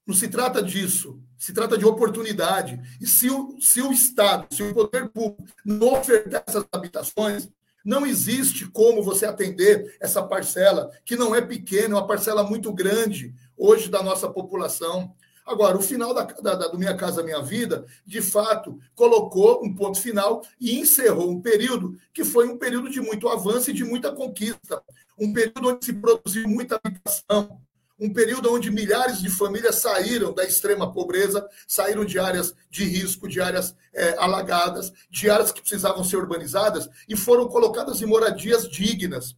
Não 0.08 0.16
se 0.16 0.30
trata 0.30 0.64
disso. 0.64 1.20
Se 1.38 1.54
trata 1.54 1.78
de 1.78 1.86
oportunidade. 1.86 2.80
E 3.00 3.06
se 3.06 3.30
o, 3.30 3.58
se 3.60 3.82
o 3.82 3.92
Estado, 3.92 4.48
se 4.50 4.64
o 4.64 4.74
poder 4.74 5.10
público 5.10 5.44
não 5.66 5.94
ofertar 5.94 6.44
essas 6.48 6.66
habitações, 6.72 7.50
não 7.84 8.06
existe 8.06 8.66
como 8.68 9.04
você 9.04 9.26
atender 9.26 9.96
essa 10.00 10.24
parcela, 10.24 10.92
que 11.06 11.16
não 11.16 11.36
é 11.36 11.42
pequena, 11.42 11.96
é 11.96 11.98
uma 11.98 12.08
parcela 12.08 12.44
muito 12.44 12.74
grande 12.74 13.34
hoje 13.56 13.90
da 13.90 14.02
nossa 14.02 14.30
população. 14.30 15.14
Agora, 15.46 15.78
o 15.78 15.82
final 15.82 16.14
da, 16.14 16.24
da, 16.24 16.56
da, 16.56 16.68
do 16.68 16.78
Minha 16.78 16.96
Casa 16.98 17.24
Minha 17.24 17.42
Vida, 17.42 17.86
de 18.06 18.22
fato, 18.22 18.78
colocou 18.94 19.64
um 19.64 19.74
ponto 19.74 20.02
final 20.02 20.42
e 20.60 20.78
encerrou 20.78 21.32
um 21.32 21.42
período 21.42 21.98
que 22.14 22.26
foi 22.26 22.50
um 22.50 22.58
período 22.58 22.90
de 22.90 23.00
muito 23.00 23.30
avanço 23.30 23.72
e 23.72 23.74
de 23.74 23.86
muita 23.86 24.12
conquista. 24.12 24.84
Um 25.18 25.32
período 25.32 25.70
onde 25.70 25.86
se 25.86 25.94
produziu 25.94 26.48
muita 26.48 26.80
habitação, 26.84 27.62
um 28.00 28.14
período 28.14 28.54
onde 28.54 28.70
milhares 28.70 29.20
de 29.20 29.30
famílias 29.30 29.76
saíram 29.76 30.34
da 30.34 30.44
extrema 30.44 30.92
pobreza, 30.92 31.48
saíram 31.68 32.06
de 32.06 32.20
áreas 32.20 32.54
de 32.70 32.84
risco, 32.84 33.28
de 33.28 33.42
áreas 33.42 33.76
é, 33.94 34.16
alagadas, 34.18 34.94
de 35.10 35.30
áreas 35.30 35.52
que 35.52 35.62
precisavam 35.62 36.04
ser 36.04 36.18
urbanizadas 36.18 36.88
e 37.10 37.16
foram 37.16 37.48
colocadas 37.48 38.02
em 38.02 38.06
moradias 38.06 38.70
dignas. 38.70 39.36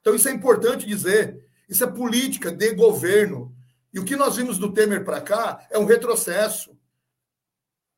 Então, 0.00 0.14
isso 0.14 0.28
é 0.28 0.32
importante 0.32 0.86
dizer. 0.86 1.44
Isso 1.68 1.82
é 1.82 1.86
política 1.86 2.52
de 2.52 2.74
governo. 2.74 3.54
E 3.92 3.98
o 3.98 4.04
que 4.04 4.16
nós 4.16 4.36
vimos 4.36 4.58
do 4.58 4.72
Temer 4.72 5.04
para 5.04 5.20
cá 5.20 5.66
é 5.70 5.78
um 5.78 5.84
retrocesso. 5.84 6.76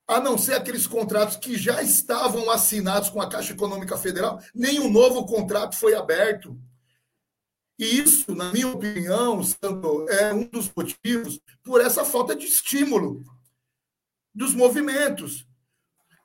A 0.07 0.21
não 0.21 0.37
ser 0.37 0.55
aqueles 0.55 0.87
contratos 0.87 1.37
que 1.37 1.57
já 1.57 1.83
estavam 1.83 2.51
assinados 2.51 3.09
com 3.09 3.21
a 3.21 3.29
Caixa 3.29 3.53
Econômica 3.53 3.97
Federal, 3.97 4.39
nenhum 4.55 4.91
novo 4.91 5.25
contrato 5.25 5.77
foi 5.77 5.95
aberto. 5.95 6.59
E 7.79 7.99
isso, 7.99 8.35
na 8.35 8.53
minha 8.53 8.69
opinião, 8.69 9.43
Sandro, 9.43 10.09
é 10.09 10.33
um 10.33 10.47
dos 10.47 10.71
motivos 10.75 11.41
por 11.63 11.81
essa 11.81 12.05
falta 12.05 12.35
de 12.37 12.47
estímulo 12.47 13.25
dos 14.35 14.55
movimentos. 14.55 15.47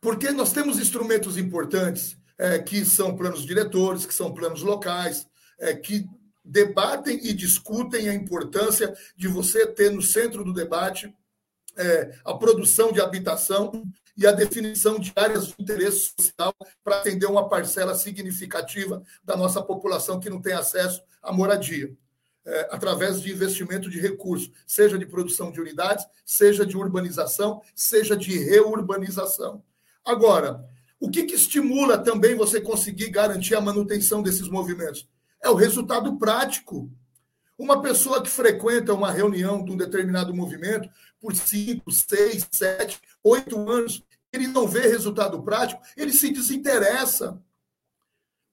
Porque 0.01 0.31
nós 0.31 0.53
temos 0.53 0.79
instrumentos 0.79 1.37
importantes, 1.37 2.17
é, 2.37 2.59
que 2.59 2.85
são 2.85 3.15
planos 3.15 3.45
diretores, 3.45 4.05
que 4.05 4.13
são 4.13 4.33
planos 4.33 4.61
locais, 4.61 5.27
é, 5.59 5.75
que 5.75 6.05
debatem 6.45 7.19
e 7.23 7.33
discutem 7.33 8.09
a 8.09 8.13
importância 8.13 8.95
de 9.15 9.27
você 9.27 9.67
ter 9.67 9.91
no 9.91 10.01
centro 10.01 10.43
do 10.43 10.53
debate 10.53 11.13
é, 11.77 12.19
a 12.25 12.33
produção 12.33 12.91
de 12.91 13.01
habitação 13.01 13.83
e 14.19 14.27
a 14.27 14.33
definição 14.33 14.99
de 14.99 15.13
áreas 15.15 15.47
de 15.47 15.55
interesse 15.57 16.11
social 16.19 16.53
para 16.83 16.97
atender 16.97 17.25
uma 17.25 17.47
parcela 17.47 17.95
significativa 17.95 19.01
da 19.23 19.37
nossa 19.37 19.61
população 19.61 20.19
que 20.19 20.29
não 20.29 20.41
tem 20.41 20.51
acesso 20.51 21.01
à 21.23 21.31
moradia, 21.31 21.95
é, 22.45 22.67
através 22.69 23.21
de 23.21 23.31
investimento 23.31 23.89
de 23.89 23.97
recursos, 23.97 24.51
seja 24.67 24.99
de 24.99 25.05
produção 25.05 25.53
de 25.53 25.61
unidades, 25.61 26.05
seja 26.25 26.65
de 26.65 26.75
urbanização, 26.75 27.61
seja 27.73 28.17
de 28.17 28.37
reurbanização. 28.37 29.63
Agora, 30.03 30.65
o 30.99 31.09
que, 31.09 31.23
que 31.23 31.35
estimula 31.35 31.97
também 31.97 32.35
você 32.35 32.59
conseguir 32.59 33.11
garantir 33.11 33.55
a 33.55 33.61
manutenção 33.61 34.21
desses 34.21 34.49
movimentos? 34.49 35.07
É 35.41 35.49
o 35.49 35.55
resultado 35.55 36.17
prático. 36.17 36.91
Uma 37.57 37.81
pessoa 37.81 38.21
que 38.21 38.29
frequenta 38.29 38.93
uma 38.93 39.11
reunião 39.11 39.63
de 39.63 39.71
um 39.71 39.77
determinado 39.77 40.33
movimento 40.33 40.89
por 41.21 41.33
cinco, 41.35 41.89
seis, 41.91 42.45
sete, 42.51 42.99
oito 43.23 43.69
anos, 43.69 44.03
ele 44.31 44.47
não 44.47 44.67
vê 44.67 44.87
resultado 44.87 45.41
prático, 45.41 45.81
ele 45.97 46.13
se 46.13 46.31
desinteressa. 46.31 47.41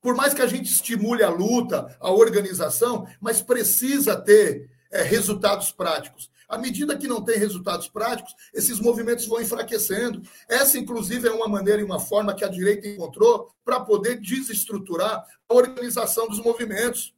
Por 0.00 0.14
mais 0.14 0.32
que 0.32 0.42
a 0.42 0.46
gente 0.46 0.70
estimule 0.70 1.22
a 1.22 1.30
luta, 1.30 1.96
a 2.00 2.10
organização, 2.10 3.06
mas 3.20 3.42
precisa 3.42 4.16
ter 4.16 4.70
é, 4.90 5.02
resultados 5.02 5.72
práticos. 5.72 6.30
À 6.48 6.56
medida 6.56 6.96
que 6.96 7.08
não 7.08 7.22
tem 7.22 7.38
resultados 7.38 7.88
práticos, 7.88 8.32
esses 8.54 8.78
movimentos 8.78 9.26
vão 9.26 9.40
enfraquecendo. 9.40 10.22
Essa, 10.48 10.78
inclusive, 10.78 11.26
é 11.26 11.32
uma 11.32 11.48
maneira 11.48 11.80
e 11.80 11.84
uma 11.84 11.98
forma 11.98 12.34
que 12.34 12.44
a 12.44 12.48
direita 12.48 12.86
encontrou 12.86 13.52
para 13.64 13.80
poder 13.80 14.20
desestruturar 14.20 15.24
a 15.48 15.54
organização 15.54 16.28
dos 16.28 16.40
movimentos, 16.40 17.12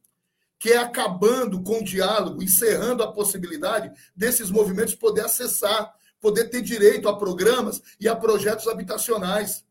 que 0.57 0.71
é 0.71 0.77
acabando 0.77 1.61
com 1.61 1.79
o 1.79 1.83
diálogo, 1.83 2.41
encerrando 2.41 3.03
a 3.03 3.11
possibilidade 3.11 3.91
desses 4.15 4.49
movimentos 4.49 4.95
poder 4.95 5.25
acessar, 5.25 5.93
poder 6.19 6.49
ter 6.49 6.61
direito 6.61 7.07
a 7.07 7.17
programas 7.17 7.81
e 7.99 8.07
a 8.07 8.15
projetos 8.15 8.67
habitacionais. 8.67 9.63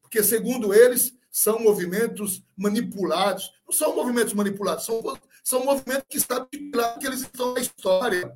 Porque, 0.00 0.22
segundo 0.22 0.72
eles, 0.72 1.14
são 1.30 1.60
movimentos 1.60 2.42
manipulados. 2.56 3.52
Não 3.66 3.72
são 3.72 3.94
movimentos 3.94 4.32
manipulados, 4.32 4.84
são, 4.84 5.02
são 5.44 5.64
movimentos 5.64 6.06
que 6.08 6.20
sabem 6.20 6.48
que 6.98 7.06
eles 7.06 7.20
estão 7.20 7.54
na 7.54 7.60
história 7.60 8.34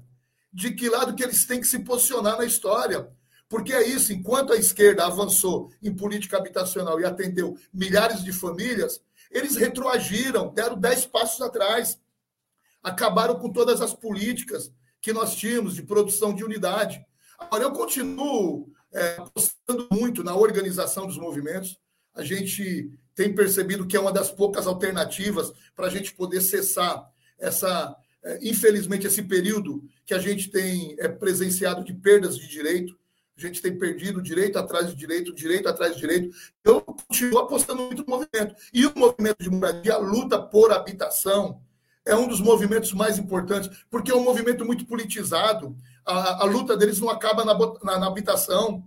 de 0.53 0.73
que 0.73 0.89
lado 0.89 1.15
que 1.15 1.23
eles 1.23 1.45
têm 1.45 1.61
que 1.61 1.67
se 1.67 1.79
posicionar 1.79 2.37
na 2.37 2.45
história. 2.45 3.11
Porque 3.49 3.73
é 3.73 3.87
isso, 3.87 4.13
enquanto 4.13 4.53
a 4.53 4.57
esquerda 4.57 5.07
avançou 5.07 5.73
em 5.83 5.95
política 5.95 6.37
habitacional 6.37 7.01
e 7.01 7.05
atendeu 7.05 7.57
milhares 7.73 8.23
de 8.23 8.33
famílias, 8.33 9.01
eles 9.31 9.57
retroagiram, 9.57 10.53
deram 10.53 10.79
dez 10.79 11.07
passos 11.07 11.41
atrás. 11.41 11.99
Acabaram 12.83 13.39
com 13.39 13.51
todas 13.51 13.81
as 13.81 13.95
políticas 13.95 14.73
que 15.01 15.13
nós 15.13 15.35
tínhamos 15.35 15.75
de 15.75 15.83
produção 15.83 16.35
de 16.35 16.45
unidade. 16.45 17.05
Agora, 17.41 17.65
eu 17.65 17.73
continuo 17.73 18.71
é, 18.93 19.17
apostando 19.19 19.89
muito 19.91 20.23
na 20.23 20.37
organização 20.37 21.07
dos 21.07 21.19
movimentos. 21.19 21.79
A 22.15 22.23
gente 22.23 22.93
tem 23.15 23.35
percebido 23.35 23.87
que 23.87 23.97
é 23.97 24.01
uma 24.01 24.13
das 24.13 24.31
poucas 24.31 24.67
alternativas 24.67 25.53
para 25.75 25.87
a 25.87 25.91
gente 25.91 26.15
poder 26.15 26.41
cessar 26.41 27.11
essa 27.39 27.97
é, 28.23 28.39
infelizmente, 28.43 29.07
esse 29.07 29.23
período 29.23 29.83
que 30.05 30.13
a 30.13 30.19
gente 30.19 30.51
tem 30.51 30.95
é, 30.99 31.09
presenciado 31.09 31.83
de 31.83 31.95
perdas 31.95 32.37
de 32.37 32.47
direito, 32.49 32.99
a 33.37 33.41
gente 33.41 33.63
tem 33.63 33.79
perdido 33.79 34.21
direito 34.21 34.59
atrás 34.59 34.89
de 34.89 34.95
direito, 34.95 35.35
direito 35.35 35.69
atrás 35.69 35.95
de 35.95 36.01
direito. 36.01 36.37
Eu 36.63 36.83
continuo 36.83 37.39
apostando 37.39 37.83
muito 37.83 38.05
no 38.05 38.09
movimento. 38.09 38.55
E 38.73 38.85
o 38.85 38.93
movimento 38.95 39.43
de 39.43 39.49
moradia, 39.49 39.97
luta 39.97 40.39
por 40.39 40.73
habitação, 40.73 41.63
é 42.07 42.15
um 42.15 42.27
dos 42.27 42.41
movimentos 42.41 42.93
mais 42.93 43.19
importantes, 43.19 43.71
porque 43.91 44.11
é 44.11 44.15
um 44.15 44.25
movimento 44.25 44.65
muito 44.65 44.87
politizado. 44.87 45.77
A, 46.05 46.43
a 46.43 46.45
luta 46.45 46.77
deles 46.77 46.99
não 47.01 47.11
acaba 47.11 47.45
na, 47.45 47.55
na, 47.83 47.99
na 47.99 48.07
habitação. 48.07 48.85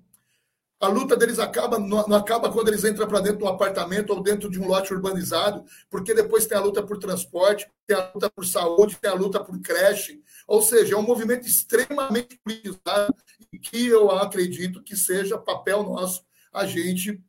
A 0.80 0.88
luta 0.88 1.16
deles 1.16 1.40
acaba 1.40 1.80
não, 1.80 2.00
acaba 2.14 2.52
quando 2.52 2.68
eles 2.68 2.84
entram 2.84 3.08
para 3.08 3.22
dentro 3.22 3.38
de 3.38 3.44
um 3.46 3.48
apartamento 3.48 4.10
ou 4.10 4.22
dentro 4.22 4.50
de 4.50 4.60
um 4.60 4.68
lote 4.68 4.94
urbanizado, 4.94 5.64
porque 5.90 6.14
depois 6.14 6.46
tem 6.46 6.58
a 6.58 6.62
luta 6.62 6.84
por 6.84 6.98
transporte, 6.98 7.70
tem 7.88 7.96
a 7.96 8.12
luta 8.14 8.30
por 8.30 8.46
saúde, 8.46 8.98
tem 9.00 9.10
a 9.10 9.14
luta 9.14 9.42
por 9.42 9.58
creche. 9.62 10.22
Ou 10.46 10.62
seja, 10.62 10.96
é 10.96 10.98
um 10.98 11.04
movimento 11.04 11.48
extremamente 11.48 12.38
politizado 12.44 13.16
e 13.52 13.58
que 13.58 13.88
eu 13.88 14.12
acredito 14.12 14.84
que 14.84 14.98
seja 14.98 15.38
papel 15.38 15.84
nosso 15.84 16.26
a 16.52 16.66
gente 16.66 17.22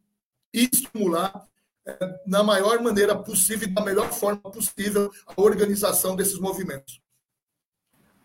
estimular 0.53 1.47
na 2.27 2.43
maior 2.43 2.81
maneira 2.81 3.15
possível 3.17 3.69
e 3.69 3.71
da 3.73 3.83
melhor 3.83 4.13
forma 4.13 4.51
possível 4.51 5.11
a 5.27 5.41
organização 5.41 6.17
desses 6.17 6.39
movimentos. 6.39 7.01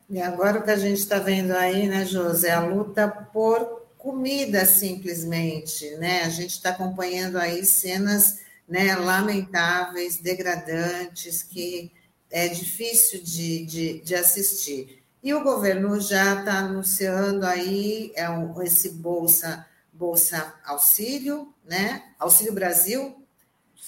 E 0.09 0.21
agora 0.21 0.59
o 0.59 0.63
que 0.63 0.71
a 0.71 0.77
gente 0.77 0.99
está 0.99 1.19
vendo 1.19 1.51
aí, 1.51 1.87
né, 1.87 2.05
José, 2.05 2.51
a 2.51 2.65
luta 2.65 3.07
por 3.07 3.79
comida 3.97 4.65
simplesmente, 4.65 5.89
né? 5.97 6.23
A 6.23 6.29
gente 6.29 6.51
está 6.51 6.69
acompanhando 6.69 7.37
aí 7.37 7.65
cenas 7.65 8.39
né, 8.67 8.95
lamentáveis, 8.95 10.17
degradantes, 10.17 11.43
que 11.43 11.91
é 12.31 12.47
difícil 12.47 13.21
de, 13.21 13.65
de, 13.65 13.99
de 13.99 14.15
assistir. 14.15 15.03
E 15.21 15.33
o 15.33 15.43
governo 15.43 15.99
já 15.99 16.39
está 16.39 16.59
anunciando 16.59 17.45
aí 17.45 18.11
é 18.15 18.29
um, 18.29 18.61
esse 18.63 18.89
Bolsa, 18.91 19.65
Bolsa 19.91 20.55
Auxílio, 20.65 21.53
né? 21.65 22.03
Auxílio 22.17 22.53
Brasil, 22.53 23.18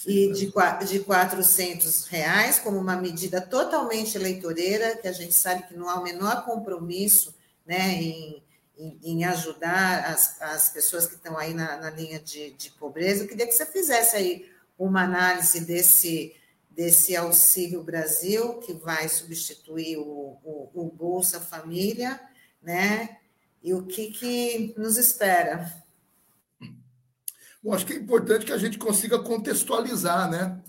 e 0.05 0.31
de, 0.31 0.51
de 0.87 0.99
400 0.99 2.07
reais, 2.07 2.59
como 2.59 2.77
uma 2.77 2.95
medida 2.95 3.39
totalmente 3.39 4.15
eleitoreira, 4.17 4.97
que 4.97 5.07
a 5.07 5.11
gente 5.11 5.33
sabe 5.33 5.63
que 5.63 5.75
não 5.75 5.89
há 5.89 5.99
o 5.99 6.03
menor 6.03 6.45
compromisso 6.45 7.35
né, 7.65 7.93
em 7.93 8.43
em, 8.81 8.99
em 9.03 9.23
ajudar 9.25 10.05
as, 10.05 10.41
as 10.41 10.69
pessoas 10.69 11.05
que 11.05 11.13
estão 11.13 11.37
aí 11.37 11.53
na, 11.53 11.77
na 11.77 11.89
linha 11.91 12.19
de, 12.19 12.51
de 12.51 12.71
pobreza. 12.71 13.23
Eu 13.23 13.27
queria 13.27 13.45
que 13.45 13.53
você 13.53 13.65
fizesse 13.65 14.15
aí 14.15 14.49
uma 14.77 15.03
análise 15.03 15.61
desse, 15.61 16.35
desse 16.69 17.15
Auxílio 17.15 17.83
Brasil, 17.83 18.55
que 18.59 18.73
vai 18.73 19.07
substituir 19.07 19.97
o, 19.97 20.37
o, 20.43 20.69
o, 20.73 20.91
Bolsa 20.91 21.39
Família, 21.39 22.19
né? 22.61 23.17
E 23.61 23.73
o 23.75 23.83
que, 23.83 24.11
que 24.11 24.73
nos 24.75 24.97
espera? 24.97 25.71
Bom, 27.63 27.73
acho 27.73 27.85
que 27.85 27.93
é 27.93 27.97
importante 27.97 28.45
que 28.45 28.51
a 28.51 28.57
gente 28.57 28.77
consiga 28.77 29.19
contextualizar, 29.19 30.29
né? 30.29 30.61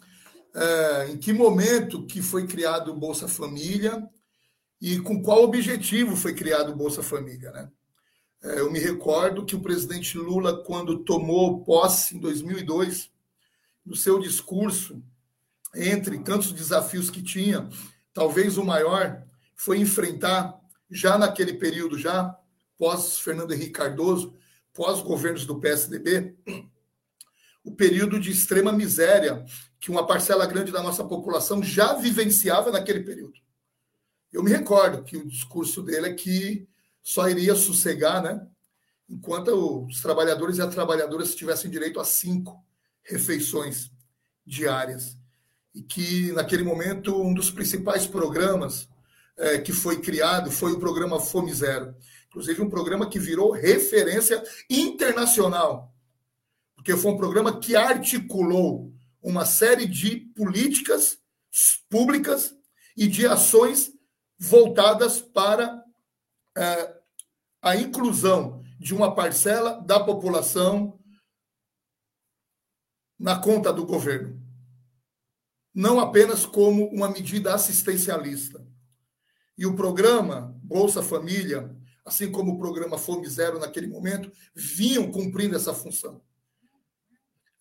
É, 0.54 1.08
em 1.10 1.16
que 1.16 1.32
momento 1.32 2.06
que 2.06 2.20
foi 2.20 2.46
criado 2.46 2.92
o 2.92 2.96
Bolsa 2.96 3.26
Família 3.26 4.06
e 4.78 4.98
com 4.98 5.22
qual 5.22 5.44
objetivo 5.44 6.14
foi 6.14 6.34
criado 6.34 6.72
o 6.72 6.76
Bolsa 6.76 7.02
Família. 7.02 7.50
Né? 7.52 7.70
É, 8.42 8.60
eu 8.60 8.70
me 8.70 8.78
recordo 8.78 9.46
que 9.46 9.56
o 9.56 9.62
presidente 9.62 10.18
Lula, 10.18 10.62
quando 10.64 11.04
tomou 11.04 11.64
posse 11.64 12.16
em 12.16 12.20
2002, 12.20 13.10
no 13.86 13.96
seu 13.96 14.18
discurso, 14.18 15.02
entre 15.74 16.18
tantos 16.18 16.52
desafios 16.52 17.08
que 17.08 17.22
tinha, 17.22 17.66
talvez 18.12 18.58
o 18.58 18.64
maior 18.64 19.22
foi 19.54 19.78
enfrentar, 19.78 20.60
já 20.90 21.16
naquele 21.16 21.54
período, 21.54 21.96
já 21.96 22.36
pós 22.76 23.18
Fernando 23.20 23.52
Henrique 23.52 23.70
Cardoso, 23.70 24.34
pós 24.74 25.00
governos 25.00 25.46
do 25.46 25.60
PSDB, 25.60 26.36
o 27.64 27.72
período 27.74 28.18
de 28.18 28.30
extrema 28.30 28.72
miséria 28.72 29.44
que 29.80 29.90
uma 29.90 30.06
parcela 30.06 30.46
grande 30.46 30.72
da 30.72 30.82
nossa 30.82 31.04
população 31.04 31.62
já 31.62 31.94
vivenciava 31.94 32.70
naquele 32.70 33.00
período. 33.00 33.34
Eu 34.32 34.42
me 34.42 34.50
recordo 34.50 35.04
que 35.04 35.16
o 35.16 35.28
discurso 35.28 35.82
dele 35.82 36.08
é 36.08 36.14
que 36.14 36.66
só 37.02 37.28
iria 37.28 37.54
sossegar, 37.54 38.22
né? 38.22 38.46
Enquanto 39.08 39.84
os 39.84 40.00
trabalhadores 40.00 40.56
e 40.56 40.62
as 40.62 40.72
trabalhadoras 40.72 41.34
tivessem 41.34 41.70
direito 41.70 42.00
a 42.00 42.04
cinco 42.04 42.64
refeições 43.02 43.90
diárias. 44.46 45.18
E 45.74 45.82
que, 45.82 46.32
naquele 46.32 46.62
momento, 46.62 47.20
um 47.20 47.34
dos 47.34 47.50
principais 47.50 48.06
programas 48.06 48.88
é, 49.36 49.58
que 49.58 49.72
foi 49.72 50.00
criado 50.00 50.50
foi 50.50 50.72
o 50.72 50.78
programa 50.78 51.20
Fome 51.20 51.52
Zero. 51.52 51.94
Inclusive, 52.28 52.62
um 52.62 52.70
programa 52.70 53.08
que 53.08 53.18
virou 53.18 53.52
referência 53.52 54.42
internacional. 54.70 55.92
Porque 56.82 56.96
foi 56.96 57.12
um 57.12 57.16
programa 57.16 57.60
que 57.60 57.76
articulou 57.76 58.92
uma 59.22 59.46
série 59.46 59.86
de 59.86 60.16
políticas 60.16 61.16
públicas 61.88 62.56
e 62.96 63.06
de 63.06 63.24
ações 63.24 63.92
voltadas 64.36 65.20
para 65.20 65.80
é, 66.58 67.00
a 67.62 67.76
inclusão 67.76 68.64
de 68.80 68.92
uma 68.92 69.14
parcela 69.14 69.80
da 69.82 70.02
população 70.02 70.98
na 73.16 73.38
conta 73.38 73.72
do 73.72 73.86
governo. 73.86 74.42
Não 75.72 76.00
apenas 76.00 76.44
como 76.44 76.86
uma 76.86 77.08
medida 77.08 77.54
assistencialista. 77.54 78.60
E 79.56 79.64
o 79.66 79.76
programa 79.76 80.58
Bolsa 80.64 81.00
Família, 81.00 81.72
assim 82.04 82.32
como 82.32 82.54
o 82.54 82.58
programa 82.58 82.98
Fome 82.98 83.28
Zero 83.28 83.60
naquele 83.60 83.86
momento, 83.86 84.32
vinham 84.52 85.12
cumprindo 85.12 85.54
essa 85.54 85.72
função. 85.72 86.20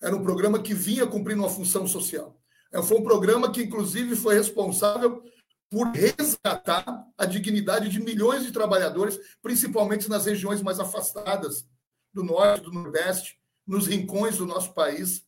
Era 0.01 0.15
um 0.15 0.23
programa 0.23 0.61
que 0.61 0.73
vinha 0.73 1.05
cumprindo 1.05 1.41
uma 1.41 1.49
função 1.49 1.85
social. 1.87 2.41
É, 2.71 2.81
foi 2.81 2.97
um 2.97 3.03
programa 3.03 3.51
que, 3.51 3.61
inclusive, 3.61 4.15
foi 4.15 4.35
responsável 4.35 5.23
por 5.69 5.87
resgatar 5.91 7.07
a 7.17 7.25
dignidade 7.25 7.87
de 7.87 8.01
milhões 8.01 8.43
de 8.43 8.51
trabalhadores, 8.51 9.17
principalmente 9.41 10.09
nas 10.09 10.25
regiões 10.25 10.61
mais 10.61 10.79
afastadas 10.79 11.65
do 12.13 12.23
norte, 12.23 12.65
do 12.65 12.73
nordeste, 12.73 13.39
nos 13.65 13.87
rincões 13.87 14.37
do 14.37 14.45
nosso 14.45 14.73
país. 14.73 15.25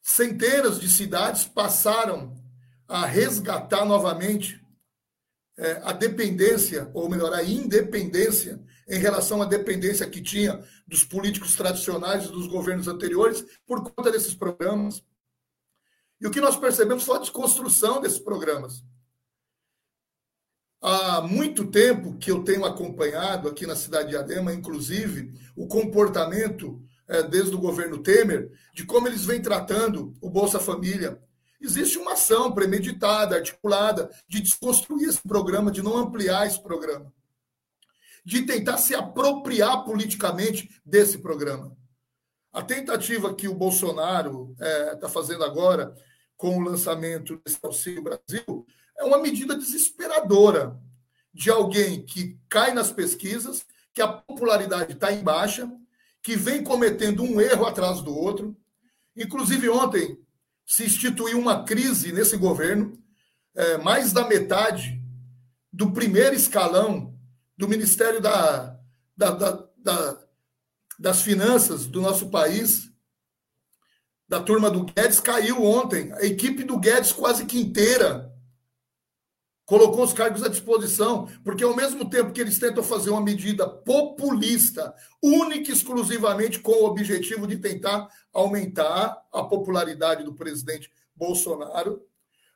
Centenas 0.00 0.80
de 0.80 0.88
cidades 0.88 1.44
passaram 1.44 2.34
a 2.86 3.04
resgatar 3.04 3.84
novamente 3.84 4.64
é, 5.58 5.80
a 5.82 5.92
dependência, 5.92 6.88
ou 6.94 7.08
melhor, 7.08 7.34
a 7.34 7.42
independência 7.42 8.62
em 8.88 8.98
relação 8.98 9.42
à 9.42 9.44
dependência 9.44 10.08
que 10.08 10.22
tinha 10.22 10.64
dos 10.86 11.04
políticos 11.04 11.56
tradicionais 11.56 12.24
e 12.24 12.32
dos 12.32 12.46
governos 12.46 12.86
anteriores 12.86 13.44
por 13.66 13.82
conta 13.82 14.10
desses 14.10 14.34
programas. 14.34 15.02
E 16.20 16.26
o 16.26 16.30
que 16.30 16.40
nós 16.40 16.56
percebemos 16.56 17.02
foi 17.02 17.16
a 17.16 17.20
desconstrução 17.20 18.00
desses 18.00 18.20
programas. 18.20 18.84
Há 20.80 21.22
muito 21.22 21.68
tempo 21.68 22.16
que 22.18 22.30
eu 22.30 22.44
tenho 22.44 22.64
acompanhado 22.64 23.48
aqui 23.48 23.66
na 23.66 23.74
cidade 23.74 24.10
de 24.10 24.16
Adema, 24.16 24.54
inclusive, 24.54 25.34
o 25.56 25.66
comportamento, 25.66 26.80
é, 27.08 27.20
desde 27.24 27.54
o 27.54 27.58
governo 27.58 27.98
Temer, 27.98 28.48
de 28.72 28.86
como 28.86 29.08
eles 29.08 29.24
vêm 29.24 29.42
tratando 29.42 30.14
o 30.20 30.30
Bolsa 30.30 30.60
Família. 30.60 31.20
Existe 31.60 31.98
uma 31.98 32.12
ação 32.12 32.52
premeditada, 32.52 33.36
articulada, 33.36 34.10
de 34.28 34.40
desconstruir 34.40 35.08
esse 35.08 35.20
programa, 35.26 35.70
de 35.70 35.82
não 35.82 35.96
ampliar 35.96 36.46
esse 36.46 36.62
programa, 36.62 37.12
de 38.24 38.42
tentar 38.42 38.78
se 38.78 38.94
apropriar 38.94 39.84
politicamente 39.84 40.70
desse 40.84 41.18
programa. 41.18 41.76
A 42.52 42.62
tentativa 42.62 43.34
que 43.34 43.48
o 43.48 43.54
Bolsonaro 43.54 44.52
está 44.52 44.66
é, 44.66 44.96
tá 44.96 45.08
fazendo 45.08 45.44
agora 45.44 45.94
com 46.36 46.56
o 46.56 46.60
lançamento 46.60 47.40
desse 47.44 47.58
Auxílio 47.62 48.02
Brasil 48.02 48.66
é 48.96 49.04
uma 49.04 49.18
medida 49.18 49.56
desesperadora 49.56 50.78
de 51.34 51.50
alguém 51.50 52.04
que 52.04 52.38
cai 52.48 52.72
nas 52.72 52.90
pesquisas, 52.90 53.64
que 53.92 54.00
a 54.00 54.08
popularidade 54.08 54.92
está 54.92 55.12
em 55.12 55.22
baixa, 55.22 55.70
que 56.22 56.36
vem 56.36 56.64
cometendo 56.64 57.22
um 57.22 57.40
erro 57.40 57.66
atrás 57.66 58.00
do 58.00 58.16
outro. 58.16 58.56
Inclusive, 59.16 59.68
ontem 59.68 60.18
se 60.68 60.84
instituiu 60.84 61.38
uma 61.38 61.64
crise 61.64 62.12
nesse 62.12 62.36
governo, 62.36 63.02
é, 63.56 63.78
mais 63.78 64.12
da 64.12 64.28
metade 64.28 65.02
do 65.72 65.90
primeiro 65.92 66.36
escalão 66.36 67.18
do 67.56 67.66
Ministério 67.66 68.20
da, 68.20 68.78
da, 69.16 69.30
da, 69.30 69.68
da 69.78 70.28
das 70.98 71.22
Finanças 71.22 71.86
do 71.86 72.00
nosso 72.00 72.28
país 72.28 72.90
da 74.28 74.40
turma 74.40 74.68
do 74.68 74.84
Guedes 74.84 75.20
caiu 75.20 75.62
ontem. 75.62 76.12
A 76.14 76.24
equipe 76.24 76.64
do 76.64 76.78
Guedes 76.78 77.12
quase 77.12 77.46
que 77.46 77.58
inteira 77.58 78.27
colocou 79.68 80.02
os 80.02 80.14
cargos 80.14 80.42
à 80.42 80.48
disposição, 80.48 81.28
porque 81.44 81.62
ao 81.62 81.76
mesmo 81.76 82.08
tempo 82.08 82.32
que 82.32 82.40
eles 82.40 82.58
tentam 82.58 82.82
fazer 82.82 83.10
uma 83.10 83.20
medida 83.20 83.68
populista, 83.68 84.94
única 85.22 85.70
e 85.70 85.74
exclusivamente 85.74 86.58
com 86.58 86.72
o 86.72 86.86
objetivo 86.86 87.46
de 87.46 87.58
tentar 87.58 88.08
aumentar 88.32 89.22
a 89.30 89.44
popularidade 89.44 90.24
do 90.24 90.32
presidente 90.32 90.90
Bolsonaro, 91.14 92.02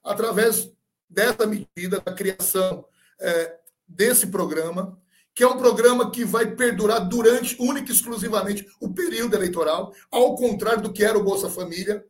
através 0.03 0.73
dessa 1.07 1.47
medida, 1.47 2.01
da 2.01 2.15
criação 2.15 2.87
é, 3.21 3.59
desse 3.87 4.29
programa, 4.29 4.99
que 5.35 5.45
é 5.45 5.47
um 5.47 5.59
programa 5.59 6.11
que 6.11 6.25
vai 6.25 6.57
perdurar 6.57 7.07
durante, 7.07 7.61
única 7.61 7.93
e 7.93 7.95
exclusivamente, 7.95 8.67
o 8.81 8.89
período 8.95 9.37
eleitoral, 9.37 9.93
ao 10.11 10.35
contrário 10.35 10.83
do 10.85 10.93
que 10.95 11.05
era 11.05 11.19
o 11.19 11.23
Bolsa 11.23 11.51
Família, 11.51 12.03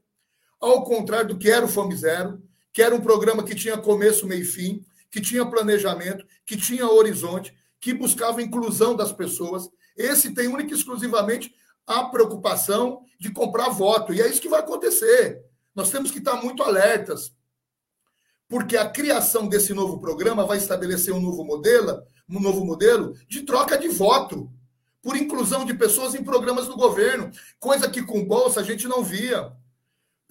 ao 0.60 0.84
contrário 0.84 1.30
do 1.30 1.38
que 1.38 1.50
era 1.50 1.64
o 1.64 1.68
Fome 1.68 1.96
Zero, 1.96 2.40
que 2.72 2.80
era 2.80 2.94
um 2.94 3.00
programa 3.00 3.42
que 3.42 3.56
tinha 3.56 3.76
começo, 3.76 4.28
meio 4.28 4.42
e 4.42 4.44
fim, 4.44 4.84
que 5.12 5.20
tinha 5.20 5.44
planejamento, 5.44 6.26
que 6.46 6.56
tinha 6.56 6.88
horizonte, 6.88 7.54
que 7.78 7.92
buscava 7.92 8.40
a 8.40 8.42
inclusão 8.42 8.96
das 8.96 9.12
pessoas. 9.12 9.68
Esse 9.94 10.34
tem 10.34 10.48
única 10.48 10.72
e 10.72 10.76
exclusivamente 10.76 11.54
a 11.86 12.04
preocupação 12.04 13.04
de 13.20 13.30
comprar 13.30 13.68
voto. 13.68 14.14
E 14.14 14.22
é 14.22 14.28
isso 14.28 14.40
que 14.40 14.48
vai 14.48 14.60
acontecer. 14.60 15.42
Nós 15.74 15.90
temos 15.90 16.10
que 16.10 16.18
estar 16.18 16.42
muito 16.42 16.62
alertas, 16.62 17.30
porque 18.48 18.76
a 18.76 18.88
criação 18.88 19.46
desse 19.46 19.74
novo 19.74 20.00
programa 20.00 20.46
vai 20.46 20.56
estabelecer 20.56 21.12
um 21.12 21.20
novo 21.20 21.44
modelo, 21.44 22.02
um 22.28 22.40
novo 22.40 22.64
modelo 22.64 23.14
de 23.28 23.42
troca 23.42 23.76
de 23.76 23.88
voto, 23.88 24.50
por 25.02 25.16
inclusão 25.16 25.64
de 25.64 25.74
pessoas 25.74 26.14
em 26.14 26.24
programas 26.24 26.68
do 26.68 26.76
governo, 26.76 27.30
coisa 27.58 27.90
que 27.90 28.02
com 28.02 28.24
bolsa 28.24 28.60
a 28.60 28.62
gente 28.62 28.88
não 28.88 29.04
via. 29.04 29.52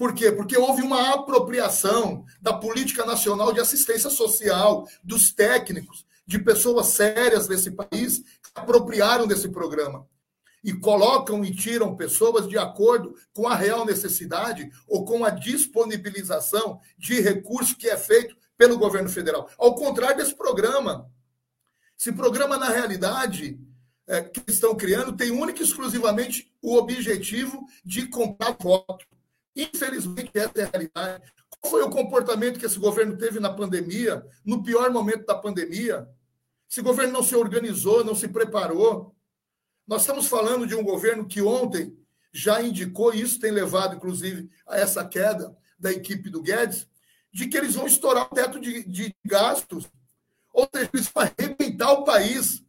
Por 0.01 0.15
quê? 0.15 0.31
Porque 0.31 0.57
houve 0.57 0.81
uma 0.81 1.13
apropriação 1.13 2.25
da 2.41 2.51
política 2.51 3.05
nacional 3.05 3.53
de 3.53 3.59
assistência 3.59 4.09
social, 4.09 4.87
dos 5.03 5.31
técnicos, 5.31 6.07
de 6.25 6.39
pessoas 6.39 6.87
sérias 6.87 7.47
desse 7.47 7.69
país 7.69 8.17
que 8.17 8.49
apropriaram 8.55 9.27
desse 9.27 9.47
programa 9.49 10.07
e 10.63 10.73
colocam 10.73 11.45
e 11.45 11.53
tiram 11.53 11.95
pessoas 11.95 12.49
de 12.49 12.57
acordo 12.57 13.13
com 13.31 13.47
a 13.47 13.53
real 13.53 13.85
necessidade 13.85 14.71
ou 14.87 15.05
com 15.05 15.23
a 15.23 15.29
disponibilização 15.29 16.79
de 16.97 17.21
recursos 17.21 17.75
que 17.75 17.87
é 17.87 17.95
feito 17.95 18.35
pelo 18.57 18.79
governo 18.79 19.07
federal. 19.07 19.51
Ao 19.55 19.75
contrário 19.75 20.17
desse 20.17 20.33
programa. 20.33 21.11
Esse 21.95 22.11
programa, 22.11 22.57
na 22.57 22.69
realidade, 22.69 23.59
é, 24.07 24.23
que 24.23 24.41
estão 24.47 24.75
criando, 24.75 25.15
tem 25.15 25.29
única 25.29 25.61
e 25.61 25.63
exclusivamente 25.63 26.51
o 26.59 26.75
objetivo 26.75 27.63
de 27.85 28.07
comprar 28.07 28.57
voto. 28.59 29.05
Infelizmente, 29.55 30.31
essa 30.33 30.51
é 30.55 30.63
a 30.63 30.69
realidade. 30.69 31.33
Qual 31.49 31.71
foi 31.71 31.83
o 31.83 31.89
comportamento 31.89 32.59
que 32.59 32.65
esse 32.65 32.79
governo 32.79 33.17
teve 33.17 33.39
na 33.39 33.53
pandemia, 33.53 34.25
no 34.45 34.63
pior 34.63 34.89
momento 34.91 35.25
da 35.25 35.35
pandemia? 35.35 36.07
Esse 36.69 36.81
governo 36.81 37.13
não 37.13 37.23
se 37.23 37.35
organizou, 37.35 38.03
não 38.03 38.15
se 38.15 38.27
preparou. 38.27 39.15
Nós 39.87 40.01
estamos 40.01 40.27
falando 40.27 40.65
de 40.65 40.75
um 40.75 40.83
governo 40.83 41.27
que 41.27 41.41
ontem 41.41 41.97
já 42.33 42.61
indicou, 42.61 43.13
e 43.13 43.21
isso 43.21 43.39
tem 43.39 43.51
levado, 43.51 43.95
inclusive, 43.95 44.49
a 44.65 44.77
essa 44.77 45.05
queda 45.05 45.55
da 45.77 45.91
equipe 45.91 46.29
do 46.29 46.41
Guedes, 46.41 46.87
de 47.33 47.47
que 47.47 47.57
eles 47.57 47.75
vão 47.75 47.87
estourar 47.87 48.25
o 48.25 48.35
teto 48.35 48.59
de, 48.59 48.83
de 48.83 49.13
gastos 49.25 49.89
ou 50.53 50.69
seja, 50.73 50.89
isso 50.93 51.11
vai 51.13 51.31
arrebentar 51.37 51.91
o 51.93 52.03
país. 52.03 52.63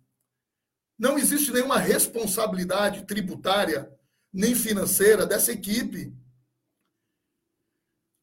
Não 0.98 1.18
existe 1.18 1.52
nenhuma 1.52 1.78
responsabilidade 1.78 3.04
tributária 3.04 3.90
nem 4.32 4.54
financeira 4.54 5.26
dessa 5.26 5.52
equipe. 5.52 6.14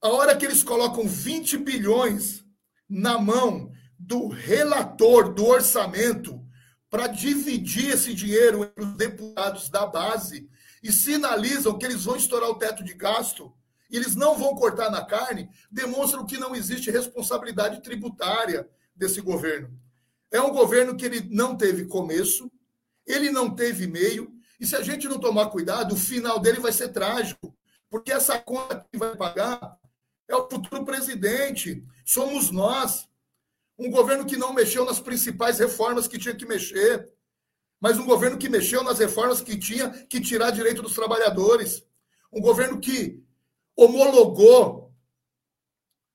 A 0.02 0.08
hora 0.08 0.36
que 0.36 0.46
eles 0.46 0.64
colocam 0.64 1.06
20 1.06 1.58
bilhões 1.58 2.46
na 2.88 3.20
mão 3.20 3.72
do 3.98 4.30
relator 4.30 5.34
do 5.34 5.46
orçamento 5.46 6.42
para 6.90 7.08
dividir 7.08 7.92
esse 7.92 8.14
dinheiro 8.14 8.64
entre 8.64 8.82
os 8.82 8.94
deputados 8.96 9.70
da 9.70 9.86
base 9.86 10.50
e 10.82 10.90
sinalizam 10.92 11.78
que 11.78 11.86
eles 11.86 12.06
vão 12.06 12.16
estourar 12.16 12.50
o 12.50 12.56
teto 12.56 12.82
de 12.82 12.94
gasto, 12.94 13.54
eles 13.92 14.16
não 14.16 14.38
vão 14.38 14.56
cortar 14.56 14.90
na 14.90 15.04
carne, 15.04 15.50
demonstram 15.70 16.26
que 16.26 16.38
não 16.38 16.56
existe 16.56 16.90
responsabilidade 16.90 17.84
tributária 17.84 18.70
desse 18.96 19.20
governo. 19.20 19.70
É 20.32 20.40
um 20.40 20.52
governo 20.52 20.96
que 20.96 21.06
ele 21.06 21.28
não 21.30 21.58
teve 21.58 21.86
começo, 21.86 22.50
ele 23.06 23.30
não 23.32 23.54
teve 23.54 23.86
meio, 23.86 24.32
e 24.60 24.66
se 24.66 24.78
a 24.78 24.82
gente 24.82 25.10
não 25.10 25.20
tomar 25.20 25.48
cuidado, 25.48 25.94
o 25.94 25.98
final 25.98 26.40
dele 26.40 26.62
vai 26.62 26.72
ser 26.72 26.90
trágico, 26.90 27.54
porque 27.90 28.14
essa 28.14 28.40
conta 28.40 28.86
que 28.90 28.98
vai 28.98 29.16
pagar 29.16 29.78
é 30.30 30.36
o 30.36 30.48
futuro 30.50 30.86
presidente, 30.86 31.84
somos 32.06 32.52
nós. 32.52 33.10
Um 33.78 33.90
governo 33.90 34.26
que 34.26 34.38
não 34.38 34.54
mexeu 34.54 34.86
nas 34.86 35.00
principais 35.00 35.58
reformas 35.58 36.08
que 36.08 36.20
tinha 36.20 36.36
que 36.36 36.46
mexer, 36.46 37.12
mas 37.82 37.98
um 37.98 38.06
governo 38.06 38.38
que 38.38 38.48
mexeu 38.48 38.84
nas 38.84 39.00
reformas 39.00 39.42
que 39.42 39.58
tinha 39.58 39.90
que 40.06 40.22
tirar 40.22 40.52
direito 40.52 40.82
dos 40.82 40.94
trabalhadores. 40.94 41.84
Um 42.32 42.42
governo 42.42 42.80
que 42.80 43.24
homologou 43.76 44.94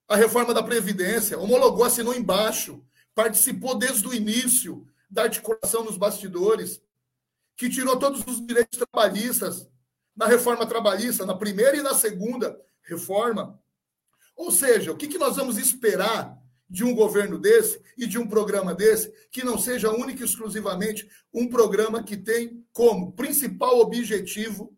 a 0.07 0.15
reforma 0.15 0.55
da 0.55 0.63
Previdência, 0.63 1.39
homologou, 1.39 1.85
assinou 1.85 2.15
embaixo, 2.15 2.85
participou 3.15 3.75
desde 3.75 4.07
o 4.07 4.15
início 4.15 4.87
da 5.11 5.23
articulação 5.23 5.83
nos 5.83 5.97
bastidores, 5.97 6.81
que 7.57 7.71
tirou 7.71 7.99
todos 7.99 8.23
os 8.27 8.45
direitos 8.47 8.79
trabalhistas 8.79 9.69
na 10.15 10.27
reforma 10.27 10.67
trabalhista, 10.67 11.25
na 11.25 11.35
primeira 11.35 11.77
e 11.77 11.83
na 11.83 11.95
segunda 11.95 12.61
reforma. 12.83 13.59
Ou 14.37 14.51
seja, 14.51 14.93
o 14.93 14.97
que, 14.97 15.09
que 15.09 15.19
nós 15.19 15.37
vamos 15.37 15.59
esperar 15.59 16.37
de 16.69 16.83
um 16.83 16.95
governo 16.95 17.39
desse 17.39 17.81
e 17.97 18.07
de 18.07 18.19
um 18.19 18.27
programa 18.27 18.75
desse 18.75 19.13
que 19.31 19.45
não 19.45 19.59
seja 19.59 19.93
único 19.93 20.23
e 20.23 20.25
exclusivamente 20.25 21.09
um 21.33 21.49
programa 21.49 22.03
que 22.03 22.17
tem 22.17 22.67
como 22.73 23.13
principal 23.13 23.79
objetivo 23.79 24.77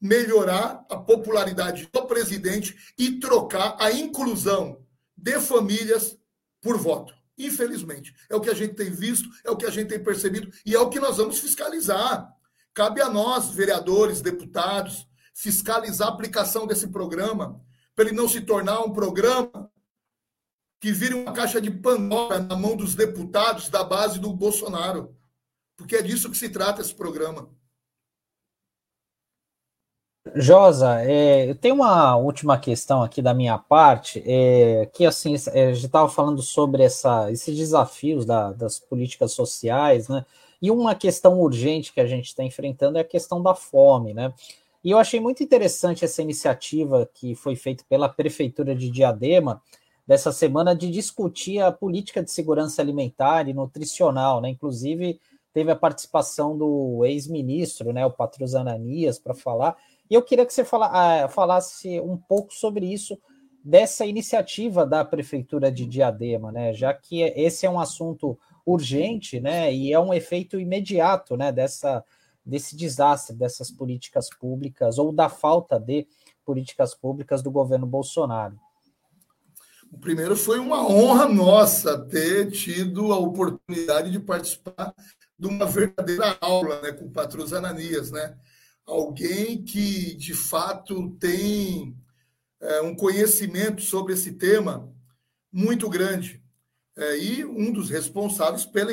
melhorar 0.00 0.84
a 0.90 0.96
popularidade 0.96 1.88
do 1.92 2.06
presidente 2.06 2.92
e 2.98 3.20
trocar 3.20 3.76
a 3.78 3.92
inclusão 3.92 4.84
de 5.16 5.38
famílias 5.40 6.18
por 6.60 6.76
voto. 6.76 7.14
Infelizmente, 7.38 8.14
é 8.28 8.34
o 8.34 8.40
que 8.40 8.50
a 8.50 8.54
gente 8.54 8.74
tem 8.74 8.90
visto, 8.90 9.28
é 9.44 9.50
o 9.50 9.56
que 9.56 9.66
a 9.66 9.70
gente 9.70 9.88
tem 9.88 10.02
percebido 10.02 10.50
e 10.66 10.74
é 10.74 10.80
o 10.80 10.90
que 10.90 11.00
nós 11.00 11.16
vamos 11.16 11.38
fiscalizar. 11.38 12.28
Cabe 12.74 13.00
a 13.00 13.08
nós, 13.08 13.50
vereadores, 13.50 14.20
deputados, 14.20 15.06
fiscalizar 15.34 16.08
a 16.08 16.12
aplicação 16.12 16.66
desse 16.66 16.88
programa, 16.88 17.60
para 17.94 18.06
ele 18.06 18.16
não 18.16 18.28
se 18.28 18.40
tornar 18.40 18.80
um 18.80 18.92
programa 18.92 19.70
que 20.80 20.92
vire 20.92 21.14
uma 21.14 21.32
caixa 21.32 21.60
de 21.60 21.70
Pandora 21.70 22.40
na 22.40 22.56
mão 22.56 22.76
dos 22.76 22.94
deputados 22.94 23.68
da 23.68 23.84
base 23.84 24.18
do 24.18 24.32
Bolsonaro. 24.32 25.14
Porque 25.76 25.96
é 25.96 26.02
disso 26.02 26.30
que 26.30 26.36
se 26.36 26.48
trata 26.48 26.80
esse 26.80 26.94
programa. 26.94 27.48
Josa, 30.36 31.02
é, 31.02 31.50
eu 31.50 31.54
tenho 31.56 31.74
uma 31.76 32.16
última 32.16 32.56
questão 32.58 33.02
aqui 33.02 33.20
da 33.20 33.34
minha 33.34 33.58
parte, 33.58 34.22
é, 34.24 34.86
que 34.86 35.04
assim, 35.04 35.34
é, 35.52 35.66
a 35.66 35.72
gente 35.72 35.86
estava 35.86 36.08
falando 36.08 36.40
sobre 36.40 36.84
essa, 36.84 37.30
esses 37.30 37.56
desafios 37.56 38.24
da, 38.24 38.52
das 38.52 38.78
políticas 38.78 39.32
sociais, 39.32 40.08
né? 40.08 40.24
E 40.60 40.70
uma 40.70 40.94
questão 40.94 41.40
urgente 41.40 41.92
que 41.92 42.00
a 42.00 42.06
gente 42.06 42.26
está 42.26 42.44
enfrentando 42.44 42.98
é 42.98 43.00
a 43.00 43.04
questão 43.04 43.42
da 43.42 43.52
fome, 43.52 44.14
né? 44.14 44.32
E 44.84 44.90
eu 44.90 44.98
achei 44.98 45.20
muito 45.20 45.42
interessante 45.42 46.04
essa 46.04 46.22
iniciativa 46.22 47.08
que 47.14 47.34
foi 47.34 47.54
feita 47.54 47.84
pela 47.88 48.08
Prefeitura 48.08 48.74
de 48.74 48.90
Diadema, 48.90 49.62
dessa 50.06 50.32
semana 50.32 50.74
de 50.74 50.90
discutir 50.90 51.60
a 51.60 51.70
política 51.70 52.22
de 52.22 52.30
segurança 52.30 52.82
alimentar 52.82 53.48
e 53.48 53.54
nutricional, 53.54 54.40
né? 54.40 54.48
Inclusive 54.48 55.20
teve 55.52 55.70
a 55.70 55.76
participação 55.76 56.56
do 56.56 57.04
ex-ministro, 57.04 57.92
né, 57.92 58.06
o 58.06 58.10
Patrus 58.10 58.54
Ananias, 58.54 59.18
para 59.18 59.34
falar. 59.34 59.76
E 60.10 60.14
eu 60.14 60.22
queria 60.22 60.46
que 60.46 60.52
você 60.52 60.64
fala, 60.64 60.90
ah, 60.92 61.28
falasse 61.28 62.00
um 62.00 62.16
pouco 62.16 62.54
sobre 62.54 62.86
isso, 62.86 63.18
dessa 63.62 64.04
iniciativa 64.04 64.84
da 64.84 65.04
prefeitura 65.04 65.70
de 65.70 65.86
Diadema, 65.86 66.50
né? 66.50 66.72
Já 66.72 66.92
que 66.92 67.22
esse 67.22 67.64
é 67.64 67.70
um 67.70 67.78
assunto 67.78 68.36
urgente, 68.66 69.40
né? 69.40 69.72
E 69.72 69.92
é 69.92 70.00
um 70.00 70.12
efeito 70.12 70.58
imediato, 70.58 71.36
né? 71.36 71.52
Dessa 71.52 72.04
desse 72.44 72.76
desastre 72.76 73.36
dessas 73.36 73.70
políticas 73.70 74.28
públicas 74.28 74.98
ou 74.98 75.12
da 75.12 75.28
falta 75.28 75.78
de 75.78 76.06
políticas 76.44 76.94
públicas 76.94 77.42
do 77.42 77.50
governo 77.50 77.86
Bolsonaro. 77.86 78.58
O 79.92 79.98
primeiro 79.98 80.34
foi 80.34 80.58
uma 80.58 80.86
honra 80.88 81.28
nossa 81.28 81.98
ter 81.98 82.50
tido 82.50 83.12
a 83.12 83.18
oportunidade 83.18 84.10
de 84.10 84.18
participar 84.18 84.94
de 85.38 85.46
uma 85.46 85.66
verdadeira 85.66 86.36
aula 86.40 86.80
né, 86.80 86.92
com 86.92 87.04
o 87.04 87.10
Patrus 87.10 87.52
Ananias, 87.52 88.10
né? 88.10 88.36
Alguém 88.86 89.62
que 89.62 90.14
de 90.14 90.34
fato 90.34 91.10
tem 91.20 91.94
é, 92.60 92.80
um 92.80 92.94
conhecimento 92.94 93.82
sobre 93.82 94.14
esse 94.14 94.32
tema 94.32 94.90
muito 95.52 95.88
grande. 95.90 96.42
É, 96.96 97.18
e 97.18 97.44
um 97.44 97.72
dos 97.72 97.90
responsáveis 97.90 98.64
pela 98.64 98.92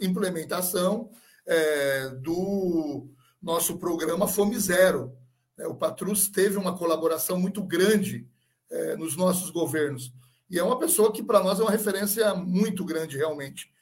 implementação 0.00 1.10
é, 1.48 2.10
do 2.10 3.08
nosso 3.42 3.78
programa 3.78 4.28
Fome 4.28 4.58
Zero. 4.58 5.16
É, 5.58 5.66
o 5.66 5.74
Patrus 5.74 6.28
teve 6.28 6.58
uma 6.58 6.76
colaboração 6.76 7.40
muito 7.40 7.62
grande 7.62 8.28
é, 8.70 8.96
nos 8.96 9.16
nossos 9.16 9.50
governos. 9.50 10.12
E 10.50 10.58
é 10.58 10.62
uma 10.62 10.78
pessoa 10.78 11.12
que, 11.12 11.22
para 11.22 11.42
nós, 11.42 11.58
é 11.58 11.62
uma 11.62 11.70
referência 11.70 12.34
muito 12.34 12.84
grande, 12.84 13.16
realmente. 13.16 13.72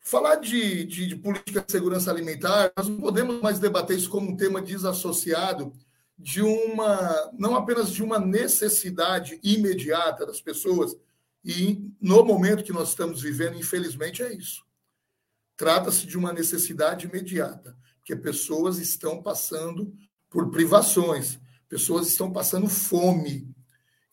Falar 0.00 0.36
de, 0.36 0.84
de, 0.84 1.06
de, 1.06 1.16
política 1.16 1.62
de 1.62 1.70
segurança 1.70 2.10
alimentar, 2.10 2.72
nós 2.76 2.88
não 2.88 3.00
podemos 3.00 3.40
mais 3.40 3.58
debater 3.58 3.96
isso 3.96 4.10
como 4.10 4.30
um 4.30 4.36
tema 4.36 4.60
desassociado 4.60 5.72
de 6.18 6.42
uma, 6.42 7.30
não 7.38 7.54
apenas 7.54 7.90
de 7.90 8.02
uma 8.02 8.18
necessidade 8.18 9.40
imediata 9.42 10.26
das 10.26 10.40
pessoas, 10.40 10.94
e 11.42 11.90
no 12.00 12.24
momento 12.24 12.64
que 12.64 12.72
nós 12.72 12.90
estamos 12.90 13.22
vivendo, 13.22 13.56
infelizmente, 13.56 14.22
é 14.22 14.34
isso. 14.34 14.62
Trata-se 15.60 16.06
de 16.06 16.16
uma 16.16 16.32
necessidade 16.32 17.06
imediata, 17.06 17.76
porque 17.98 18.16
pessoas 18.16 18.78
estão 18.78 19.22
passando 19.22 19.94
por 20.30 20.50
privações, 20.50 21.38
pessoas 21.68 22.08
estão 22.08 22.32
passando 22.32 22.66
fome, 22.66 23.54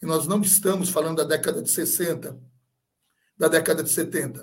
e 0.01 0.05
nós 0.05 0.27
não 0.27 0.41
estamos 0.41 0.89
falando 0.89 1.19
da 1.19 1.23
década 1.23 1.63
de 1.63 1.71
60, 1.71 2.37
da 3.37 3.47
década 3.47 3.81
de 3.81 3.89
70. 3.89 4.39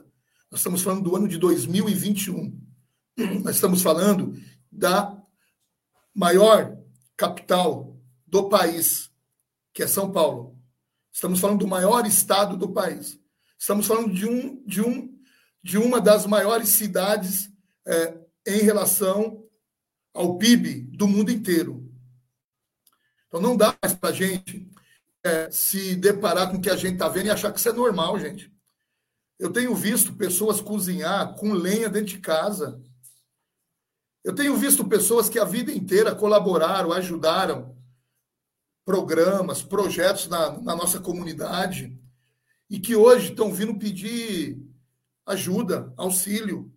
Nós 0.51 0.61
estamos 0.61 0.81
falando 0.81 1.03
do 1.03 1.15
ano 1.15 1.29
de 1.29 1.37
2021. 1.37 2.59
Nós 3.45 3.57
estamos 3.57 3.83
falando 3.83 4.35
da 4.73 5.23
maior 6.15 6.75
capital 7.19 8.01
do 8.27 8.49
país, 8.49 9.11
que 9.75 9.83
é 9.83 9.87
São 9.87 10.11
Paulo. 10.11 10.59
Estamos 11.13 11.39
falando 11.39 11.59
do 11.59 11.69
maior 11.69 12.07
estado 12.07 12.57
do 12.57 12.73
país. 12.73 13.21
Estamos 13.59 13.87
falando 13.87 14.11
de, 14.11 14.27
um, 14.27 14.65
de, 14.65 14.81
um, 14.81 15.14
de 15.65 15.79
uma 15.79 15.99
das 15.99 16.27
maiores 16.27 16.69
cidades 16.69 17.51
é, 17.89 18.19
em 18.47 18.59
relação 18.59 19.43
ao 20.13 20.37
PIB 20.37 20.83
do 20.95 21.09
mundo 21.09 21.31
inteiro. 21.31 21.91
Então 23.27 23.41
não 23.41 23.57
dá 23.57 23.75
mais 23.83 23.95
para 23.95 24.11
a 24.11 24.13
gente 24.13 24.71
é, 25.25 25.51
se 25.51 25.97
deparar 25.97 26.51
com 26.51 26.59
o 26.59 26.61
que 26.61 26.69
a 26.69 26.77
gente 26.77 26.93
está 26.93 27.09
vendo 27.09 27.27
e 27.27 27.31
achar 27.31 27.51
que 27.51 27.59
isso 27.59 27.71
é 27.71 27.73
normal, 27.73 28.21
gente. 28.21 28.53
Eu 29.39 29.51
tenho 29.51 29.75
visto 29.75 30.13
pessoas 30.13 30.61
cozinhar 30.61 31.35
com 31.35 31.55
lenha 31.55 31.89
dentro 31.89 32.15
de 32.15 32.19
casa. 32.19 32.79
Eu 34.23 34.35
tenho 34.35 34.55
visto 34.57 34.87
pessoas 34.87 35.31
que 35.31 35.39
a 35.39 35.45
vida 35.45 35.73
inteira 35.73 36.15
colaboraram, 36.15 36.93
ajudaram 36.93 37.75
programas, 38.85 39.63
projetos 39.63 40.29
na, 40.29 40.61
na 40.61 40.77
nossa 40.77 41.01
comunidade 41.01 41.99
e 42.69 42.79
que 42.79 42.95
hoje 42.95 43.31
estão 43.31 43.51
vindo 43.51 43.79
pedir 43.79 44.63
ajuda, 45.27 45.93
auxílio. 45.97 46.73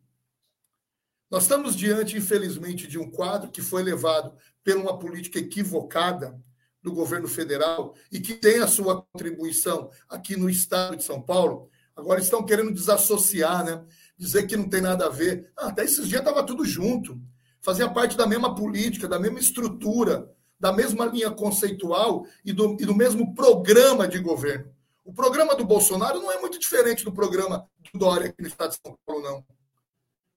Nós 1.29 1.43
estamos 1.43 1.75
diante, 1.75 2.17
infelizmente, 2.17 2.87
de 2.87 2.97
um 2.97 3.09
quadro 3.09 3.51
que 3.51 3.61
foi 3.61 3.83
levado 3.83 4.33
por 4.63 4.75
uma 4.77 4.97
política 4.97 5.39
equivocada 5.39 6.39
do 6.81 6.93
governo 6.93 7.27
federal 7.27 7.95
e 8.11 8.19
que 8.19 8.33
tem 8.33 8.59
a 8.59 8.67
sua 8.67 9.01
contribuição 9.01 9.89
aqui 10.07 10.37
no 10.37 10.49
estado 10.49 10.95
de 10.95 11.03
São 11.03 11.21
Paulo, 11.21 11.69
agora 11.95 12.21
estão 12.21 12.45
querendo 12.45 12.73
desassociar, 12.73 13.65
né? 13.65 13.83
dizer 14.17 14.47
que 14.47 14.55
não 14.55 14.69
tem 14.69 14.81
nada 14.81 15.07
a 15.07 15.09
ver. 15.09 15.51
Ah, 15.57 15.67
até 15.67 15.83
esses 15.83 16.07
dias 16.07 16.21
estava 16.21 16.45
tudo 16.45 16.63
junto, 16.63 17.21
fazia 17.61 17.89
parte 17.89 18.15
da 18.15 18.25
mesma 18.25 18.55
política, 18.55 19.07
da 19.07 19.19
mesma 19.19 19.39
estrutura, 19.39 20.31
da 20.59 20.71
mesma 20.71 21.05
linha 21.05 21.29
conceitual 21.29 22.25
e 22.43 22.53
do, 22.53 22.77
e 22.79 22.85
do 22.85 22.95
mesmo 22.95 23.35
programa 23.35 24.07
de 24.07 24.19
governo. 24.19 24.71
O 25.07 25.13
programa 25.13 25.55
do 25.55 25.63
Bolsonaro 25.63 26.19
não 26.19 26.29
é 26.29 26.37
muito 26.41 26.59
diferente 26.59 27.05
do 27.05 27.13
programa 27.13 27.65
do 27.79 27.97
Dória 27.97 28.27
aqui 28.27 28.41
no 28.41 28.47
estado 28.49 28.71
de 28.71 28.79
São 28.85 28.99
Paulo, 29.05 29.23
não. 29.23 29.45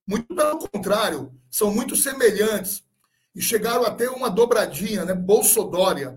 Muito 0.06 0.32
pelo 0.32 0.58
contrário, 0.60 1.34
são 1.50 1.74
muito 1.74 1.96
semelhantes 1.96 2.84
e 3.34 3.42
chegaram 3.42 3.84
a 3.84 3.90
ter 3.90 4.08
uma 4.10 4.30
dobradinha, 4.30 5.04
né? 5.04 5.12
Bolsodória 5.12 6.16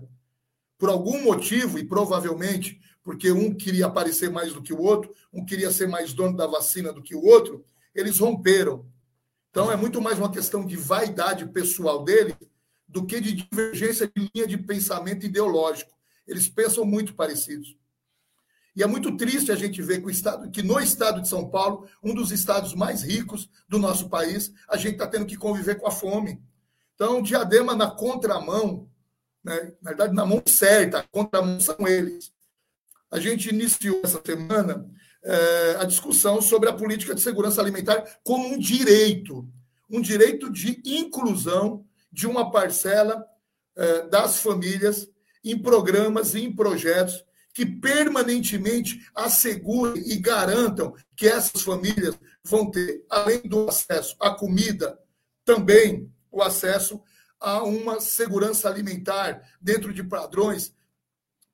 por 0.78 0.88
algum 0.88 1.20
motivo, 1.20 1.80
e 1.80 1.84
provavelmente 1.84 2.80
porque 3.02 3.32
um 3.32 3.52
queria 3.52 3.86
aparecer 3.86 4.30
mais 4.30 4.52
do 4.52 4.62
que 4.62 4.72
o 4.72 4.80
outro, 4.80 5.12
um 5.32 5.44
queria 5.44 5.72
ser 5.72 5.88
mais 5.88 6.12
dono 6.12 6.36
da 6.36 6.46
vacina 6.46 6.92
do 6.92 7.02
que 7.02 7.16
o 7.16 7.24
outro, 7.24 7.64
eles 7.92 8.20
romperam. 8.20 8.86
Então 9.50 9.70
é 9.70 9.74
muito 9.74 10.00
mais 10.00 10.16
uma 10.16 10.30
questão 10.30 10.64
de 10.64 10.76
vaidade 10.76 11.44
pessoal 11.46 12.04
dele 12.04 12.36
do 12.86 13.04
que 13.04 13.20
de 13.20 13.32
divergência 13.32 14.06
de 14.06 14.30
linha 14.32 14.46
de 14.46 14.56
pensamento 14.56 15.26
ideológico. 15.26 15.90
Eles 16.24 16.48
pensam 16.48 16.84
muito 16.84 17.14
parecidos. 17.14 17.76
E 18.76 18.82
é 18.82 18.86
muito 18.86 19.16
triste 19.16 19.52
a 19.52 19.56
gente 19.56 19.80
ver 19.80 20.00
que, 20.00 20.06
o 20.06 20.10
estado, 20.10 20.50
que 20.50 20.62
no 20.62 20.80
estado 20.80 21.22
de 21.22 21.28
São 21.28 21.48
Paulo, 21.48 21.88
um 22.02 22.12
dos 22.12 22.32
estados 22.32 22.74
mais 22.74 23.02
ricos 23.02 23.48
do 23.68 23.78
nosso 23.78 24.08
país, 24.08 24.52
a 24.68 24.76
gente 24.76 24.94
está 24.94 25.06
tendo 25.06 25.26
que 25.26 25.36
conviver 25.36 25.76
com 25.76 25.86
a 25.86 25.92
fome. 25.92 26.42
Então, 26.94 27.22
Diadema 27.22 27.76
na 27.76 27.90
contramão, 27.90 28.88
né? 29.44 29.72
na 29.80 29.90
verdade, 29.90 30.14
na 30.14 30.26
mão 30.26 30.42
certa, 30.46 30.98
a 30.98 31.02
contramão 31.04 31.60
são 31.60 31.86
eles. 31.86 32.32
A 33.10 33.20
gente 33.20 33.48
iniciou 33.48 34.00
essa 34.02 34.20
semana 34.24 34.90
é, 35.22 35.76
a 35.78 35.84
discussão 35.84 36.42
sobre 36.42 36.68
a 36.68 36.72
política 36.72 37.14
de 37.14 37.20
segurança 37.20 37.60
alimentar 37.60 38.04
como 38.24 38.46
um 38.48 38.58
direito, 38.58 39.48
um 39.88 40.00
direito 40.00 40.50
de 40.50 40.82
inclusão 40.84 41.84
de 42.10 42.26
uma 42.26 42.50
parcela 42.50 43.24
é, 43.76 44.08
das 44.08 44.40
famílias 44.40 45.08
em 45.44 45.56
programas 45.56 46.34
e 46.34 46.40
em 46.40 46.52
projetos 46.52 47.24
que 47.54 47.64
permanentemente 47.64 49.08
assegurem 49.14 50.02
e 50.06 50.16
garantam 50.16 50.92
que 51.16 51.28
essas 51.28 51.62
famílias 51.62 52.18
vão 52.42 52.68
ter, 52.68 53.06
além 53.08 53.40
do 53.42 53.68
acesso 53.68 54.16
à 54.20 54.30
comida, 54.30 54.98
também 55.44 56.12
o 56.32 56.42
acesso 56.42 57.00
a 57.40 57.62
uma 57.62 58.00
segurança 58.00 58.68
alimentar 58.68 59.40
dentro 59.60 59.94
de 59.94 60.02
padrões 60.02 60.74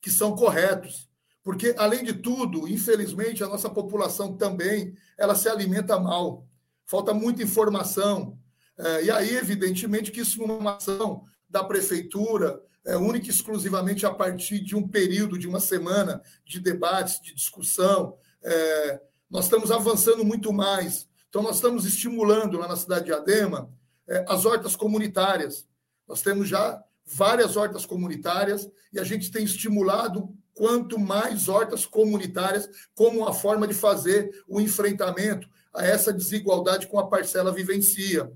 que 0.00 0.10
são 0.10 0.34
corretos. 0.34 1.10
Porque, 1.42 1.74
além 1.76 2.02
de 2.02 2.14
tudo, 2.14 2.66
infelizmente, 2.66 3.44
a 3.44 3.48
nossa 3.48 3.68
população 3.68 4.36
também 4.36 4.94
ela 5.18 5.34
se 5.34 5.48
alimenta 5.48 5.98
mal. 5.98 6.46
Falta 6.86 7.12
muita 7.12 7.42
informação. 7.42 8.38
É, 8.78 9.04
e 9.04 9.10
aí, 9.10 9.36
evidentemente, 9.36 10.10
que 10.10 10.20
isso 10.20 10.42
é 10.42 10.46
uma 10.46 10.76
ação 10.76 11.24
da 11.48 11.62
prefeitura, 11.62 12.62
é, 12.86 12.96
única 12.96 13.26
e 13.26 13.30
exclusivamente 13.30 14.06
a 14.06 14.12
partir 14.12 14.60
de 14.60 14.74
um 14.74 14.86
período, 14.86 15.38
de 15.38 15.46
uma 15.46 15.60
semana 15.60 16.22
de 16.44 16.60
debates, 16.60 17.20
de 17.20 17.34
discussão. 17.34 18.16
É, 18.42 19.00
nós 19.30 19.44
estamos 19.44 19.70
avançando 19.70 20.24
muito 20.24 20.52
mais. 20.52 21.08
Então, 21.28 21.42
nós 21.42 21.56
estamos 21.56 21.84
estimulando 21.84 22.58
lá 22.58 22.66
na 22.66 22.76
cidade 22.76 23.06
de 23.06 23.12
Adema 23.12 23.70
é, 24.08 24.24
as 24.28 24.44
hortas 24.44 24.74
comunitárias. 24.74 25.66
Nós 26.08 26.22
temos 26.22 26.48
já 26.48 26.82
várias 27.04 27.56
hortas 27.56 27.86
comunitárias 27.86 28.68
e 28.92 28.98
a 28.98 29.04
gente 29.04 29.30
tem 29.30 29.44
estimulado 29.44 30.34
quanto 30.54 30.98
mais 30.98 31.48
hortas 31.48 31.86
comunitárias 31.86 32.68
como 32.94 33.20
uma 33.20 33.32
forma 33.32 33.66
de 33.66 33.74
fazer 33.74 34.44
o 34.48 34.60
enfrentamento 34.60 35.48
a 35.72 35.84
essa 35.84 36.12
desigualdade 36.12 36.88
com 36.88 36.98
a 36.98 37.06
parcela 37.06 37.52
vivencia. 37.52 38.30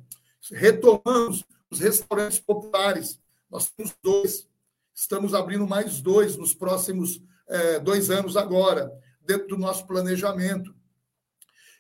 Retomamos 0.53 1.45
os 1.71 1.81
restaurantes 1.81 2.39
populares. 2.39 3.19
Nós 3.55 3.71
temos 3.71 3.95
dois. 4.03 4.49
Estamos 4.93 5.33
abrindo 5.33 5.65
mais 5.65 6.01
dois 6.01 6.37
nos 6.37 6.53
próximos 6.53 7.23
é, 7.47 7.79
dois 7.79 8.11
anos 8.11 8.37
agora, 8.37 8.93
dentro 9.21 9.47
do 9.47 9.57
nosso 9.57 9.87
planejamento. 9.87 10.75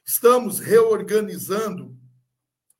Estamos 0.07 0.61
reorganizando 0.61 1.99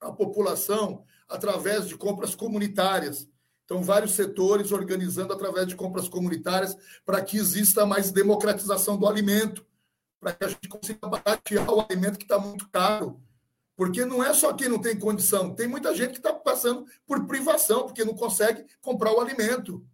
a 0.01 0.13
população 0.13 1.05
através 1.29 1.89
de 1.89 1.97
compras 1.97 2.37
comunitárias. 2.37 3.29
Então, 3.65 3.83
vários 3.83 4.13
setores 4.13 4.71
organizando 4.71 5.33
através 5.33 5.67
de 5.67 5.75
compras 5.75 6.09
comunitárias 6.09 6.77
para 7.05 7.21
que 7.21 7.37
exista 7.37 7.85
mais 7.85 8.13
democratização 8.13 8.97
do 8.97 9.09
alimento, 9.09 9.67
para 10.21 10.35
que 10.35 10.45
a 10.45 10.49
gente 10.49 10.69
consiga 10.69 11.09
baratear 11.09 11.69
o 11.69 11.81
alimento 11.81 12.17
que 12.17 12.27
está 12.27 12.39
muito 12.39 12.69
caro. 12.69 13.21
Porque 13.77 14.05
não 14.05 14.23
é 14.23 14.33
só 14.33 14.53
quem 14.53 14.69
não 14.69 14.79
tem 14.79 14.99
condição, 14.99 15.55
tem 15.55 15.67
muita 15.67 15.95
gente 15.95 16.13
que 16.13 16.19
está 16.19 16.33
passando 16.33 16.87
por 17.07 17.27
privação, 17.27 17.87
porque 17.87 18.05
não 18.05 18.15
consegue 18.15 18.65
comprar 18.81 19.13
o 19.13 19.21
alimento. 19.21 19.85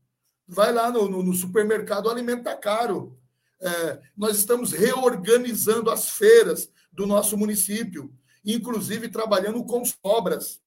Vai 0.46 0.72
lá 0.72 0.90
no, 0.90 1.08
no, 1.08 1.22
no 1.22 1.32
supermercado, 1.32 2.06
o 2.06 2.10
alimento 2.10 2.40
está 2.40 2.56
caro. 2.56 3.18
É, 3.60 4.00
nós 4.16 4.36
estamos 4.36 4.72
reorganizando 4.72 5.90
as 5.90 6.10
feiras 6.10 6.70
do 6.92 7.06
nosso 7.06 7.36
município, 7.36 8.12
inclusive 8.44 9.08
trabalhando 9.08 9.64
com 9.64 9.82
sobras 9.84 10.60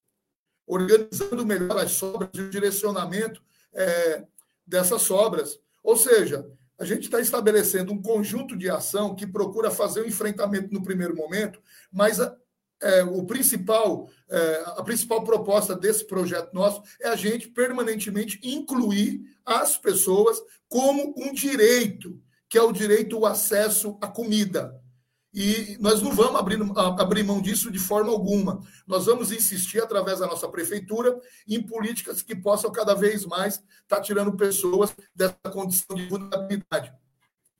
organizando 0.66 1.46
melhor 1.46 1.78
as 1.78 1.92
sobras 1.92 2.30
e 2.34 2.42
o 2.42 2.50
direcionamento 2.50 3.42
é, 3.74 4.24
dessas 4.66 5.02
sobras. 5.02 5.60
Ou 5.84 5.96
seja, 5.98 6.50
a 6.80 6.86
gente 6.86 7.04
está 7.04 7.20
estabelecendo 7.20 7.92
um 7.92 8.02
conjunto 8.02 8.58
de 8.58 8.70
ação 8.70 9.16
que 9.16 9.28
procura 9.28 9.70
fazer 9.70 10.02
o 10.02 10.08
enfrentamento 10.08 10.74
no 10.74 10.84
primeiro 10.84 11.16
momento, 11.16 11.62
mas 11.92 12.20
é, 12.84 13.04
o 13.04 13.26
principal, 13.26 14.10
é, 14.30 14.64
a 14.78 14.84
principal 14.84 15.24
proposta 15.24 15.76
desse 15.76 16.06
projeto 16.06 16.54
nosso 16.54 16.84
é 17.02 17.08
a 17.08 17.16
gente 17.16 17.48
permanentemente 17.48 18.40
incluir 18.44 19.22
as 19.46 19.78
pessoas 19.78 20.38
como 20.68 21.14
um 21.18 21.34
direito, 21.34 22.20
que 22.50 22.58
é 22.58 22.62
o 22.62 22.74
direito 22.74 23.16
ao 23.16 23.26
acesso 23.26 23.98
à 24.02 24.08
comida. 24.08 24.80
E 25.34 25.78
nós 25.80 26.02
não 26.02 26.12
vamos 26.12 26.40
abrir, 26.40 26.60
abrir 26.78 27.24
mão 27.24 27.42
disso 27.42 27.72
de 27.72 27.80
forma 27.80 28.12
alguma. 28.12 28.62
Nós 28.86 29.08
vamos 29.08 29.32
insistir, 29.32 29.82
através 29.82 30.20
da 30.20 30.28
nossa 30.28 30.48
prefeitura, 30.48 31.20
em 31.48 31.62
políticas 31.64 32.22
que 32.22 32.36
possam 32.36 32.72
cada 32.72 32.94
vez 32.94 33.26
mais 33.26 33.64
estar 33.82 34.00
tirando 34.02 34.38
pessoas 34.38 34.94
dessa 35.16 35.36
condição 35.52 35.96
de 35.96 36.06
vulnerabilidade. 36.08 36.94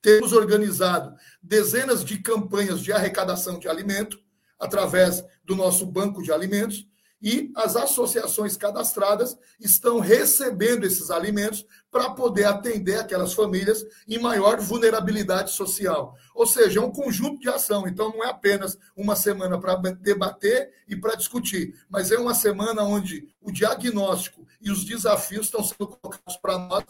Temos 0.04 0.34
organizado 0.34 1.16
dezenas 1.42 2.04
de 2.06 2.20
campanhas 2.20 2.82
de 2.82 2.92
arrecadação 2.92 3.58
de 3.58 3.68
alimento, 3.68 4.23
através 4.64 5.24
do 5.44 5.56
nosso 5.56 5.86
banco 5.86 6.24
de 6.24 6.32
alimentos, 6.32 6.88
e 7.24 7.54
as 7.56 7.78
associações 7.78 8.58
cadastradas 8.58 9.38
estão 9.58 10.02
recebendo 10.02 10.84
esses 10.84 11.10
alimentos 11.10 11.66
para 11.90 12.10
poder 12.10 12.44
atender 12.44 13.00
aquelas 13.00 13.34
famílias 13.34 13.86
em 14.06 14.20
maior 14.20 14.60
vulnerabilidade 14.60 15.52
social. 15.52 16.18
Ou 16.36 16.46
seja, 16.46 16.82
é 16.82 16.84
um 16.84 16.92
conjunto 16.92 17.40
de 17.40 17.48
ação. 17.48 17.88
Então, 17.88 18.12
não 18.12 18.26
é 18.26 18.30
apenas 18.30 18.78
uma 18.94 19.16
semana 19.16 19.58
para 19.58 19.76
debater 19.76 20.74
e 20.86 20.98
para 20.98 21.16
discutir, 21.16 21.74
mas 21.90 22.12
é 22.12 22.18
uma 22.18 22.36
semana 22.36 22.84
onde 22.84 23.26
o 23.42 23.54
diagnóstico 23.54 24.46
e 24.62 24.70
os 24.70 24.84
desafios 24.84 25.46
estão 25.46 25.64
sendo 25.64 25.88
colocados 25.88 26.36
para 26.42 26.58
nós 26.58 26.84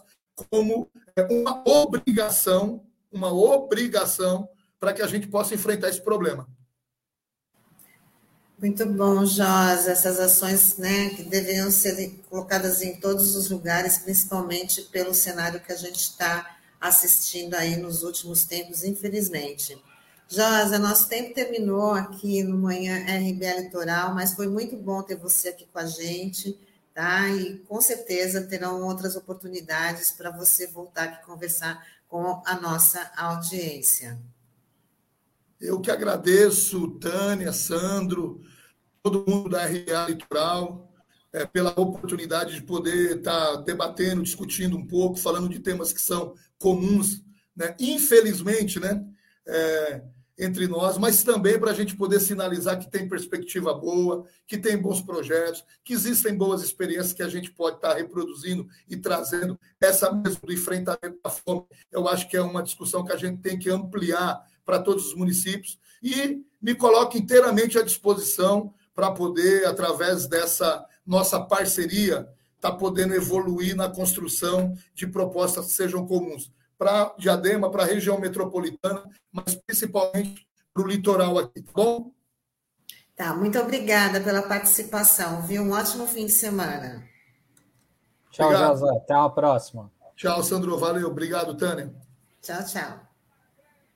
como 0.50 0.90
é, 1.16 1.28
uma 1.32 1.64
obrigação, 1.68 2.84
uma 3.12 3.32
obrigação 3.32 4.50
para 4.80 4.94
que 4.94 5.04
a 5.04 5.08
gente 5.08 5.28
possa 5.28 5.54
enfrentar 5.54 5.90
esse 5.90 6.02
problema. 6.02 6.48
Muito 8.60 8.86
bom, 8.86 9.26
Josa. 9.26 9.92
Essas 9.92 10.20
ações 10.20 10.78
né, 10.78 11.10
que 11.10 11.24
deveriam 11.24 11.70
ser 11.70 12.10
colocadas 12.30 12.82
em 12.82 12.96
todos 13.00 13.36
os 13.36 13.50
lugares, 13.50 13.98
principalmente 13.98 14.84
pelo 14.84 15.14
cenário 15.14 15.60
que 15.60 15.72
a 15.72 15.76
gente 15.76 16.00
está 16.00 16.58
assistindo 16.80 17.56
aí 17.56 17.78
nos 17.78 18.04
últimos 18.04 18.46
tempos, 18.46 18.84
infelizmente. 18.84 19.78
Josa, 20.28 20.80
nosso 20.80 21.08
tempo 21.08 21.34
terminou 21.34 21.94
aqui 21.94 22.44
no 22.44 22.58
Manhã 22.58 22.98
RBA 23.06 23.62
Litoral, 23.62 24.14
mas 24.14 24.34
foi 24.34 24.48
muito 24.48 24.76
bom 24.76 25.02
ter 25.04 25.16
você 25.16 25.50
aqui 25.50 25.68
com 25.72 25.80
a 25.80 25.86
gente, 25.86 26.58
tá? 26.94 27.28
E 27.30 27.60
com 27.60 27.80
certeza 27.82 28.42
terão 28.42 28.82
outras 28.82 29.16
oportunidades 29.16 30.12
para 30.12 30.32
você 30.32 30.68
voltar 30.68 31.04
aqui 31.04 31.26
conversar 31.26 31.86
com 32.08 32.42
a 32.46 32.60
nossa 32.60 33.12
audiência. 33.16 34.20
Eu 35.64 35.80
que 35.80 35.90
agradeço, 35.90 36.90
Tânia, 37.00 37.54
Sandro, 37.54 38.42
todo 39.02 39.24
mundo 39.26 39.48
da 39.48 39.66
RA 39.66 40.10
Litoral, 40.10 40.94
é, 41.32 41.46
pela 41.46 41.70
oportunidade 41.80 42.56
de 42.56 42.64
poder 42.64 43.20
estar 43.20 43.54
tá 43.54 43.62
debatendo, 43.62 44.22
discutindo 44.22 44.76
um 44.76 44.86
pouco, 44.86 45.16
falando 45.16 45.48
de 45.48 45.60
temas 45.60 45.94
que 45.94 46.02
são 46.02 46.36
comuns, 46.60 47.24
né? 47.56 47.78
infelizmente, 47.80 48.78
né? 48.78 49.06
É, 49.48 50.04
entre 50.38 50.68
nós, 50.68 50.98
mas 50.98 51.24
também 51.24 51.60
para 51.60 51.72
a 51.72 51.76
gente 51.76 51.96
poder 51.96 52.20
sinalizar 52.20 52.78
que 52.80 52.90
tem 52.90 53.08
perspectiva 53.08 53.74
boa, 53.74 54.26
que 54.48 54.58
tem 54.58 54.76
bons 54.76 55.00
projetos, 55.00 55.64
que 55.84 55.94
existem 55.94 56.36
boas 56.36 56.64
experiências 56.64 57.14
que 57.14 57.22
a 57.22 57.30
gente 57.30 57.52
pode 57.52 57.76
estar 57.76 57.90
tá 57.90 57.96
reproduzindo 57.96 58.68
e 58.90 58.98
trazendo. 58.98 59.58
Essa 59.80 60.12
mesmo 60.12 60.42
do 60.44 60.52
enfrentamento 60.52 61.20
da 61.24 61.30
fome, 61.30 61.66
eu 61.92 62.08
acho 62.08 62.28
que 62.28 62.36
é 62.36 62.42
uma 62.42 62.64
discussão 62.64 63.06
que 63.06 63.14
a 63.14 63.18
gente 63.18 63.42
tem 63.42 63.58
que 63.58 63.70
ampliar 63.70 64.44
para 64.66 64.80
todos 64.80 65.08
os 65.08 65.16
municípios 65.16 65.78
e 66.02 66.42
me 66.62 66.76
coloco 66.76 67.18
inteiramente 67.18 67.78
à 67.78 67.84
disposição 67.84 68.74
para 68.94 69.12
poder, 69.12 69.66
através 69.66 70.28
dessa 70.28 70.86
nossa 71.06 71.40
parceria, 71.40 72.28
estar 72.56 72.72
tá 72.72 72.78
podendo 72.78 73.14
evoluir 73.14 73.76
na 73.76 73.90
construção 73.90 74.74
de 74.94 75.08
propostas 75.08 75.66
que 75.68 75.72
sejam 75.72 76.06
comuns 76.06 76.52
para 76.78 77.14
Diadema, 77.18 77.70
para 77.70 77.84
a 77.84 77.86
região 77.86 78.20
metropolitana, 78.20 79.04
mas 79.32 79.56
principalmente 79.56 80.48
para 80.74 80.84
o 80.84 80.88
litoral 80.88 81.38
aqui, 81.38 81.62
tá 81.62 81.72
bom? 81.74 82.12
Tá, 83.16 83.34
muito 83.36 83.60
obrigada 83.60 84.20
pela 84.22 84.42
participação, 84.42 85.44
viu? 85.44 85.62
Um 85.62 85.72
ótimo 85.72 86.08
fim 86.08 86.26
de 86.26 86.32
semana. 86.32 87.08
Tchau, 88.32 88.52
José. 88.52 88.98
Até 88.98 89.14
a 89.14 89.30
próxima. 89.30 89.92
Tchau, 90.16 90.44
Sandro. 90.44 90.78
Valeu. 90.78 91.08
Obrigado, 91.08 91.56
Tânia. 91.56 91.94
Tchau, 92.42 92.66
tchau. 92.66 93.13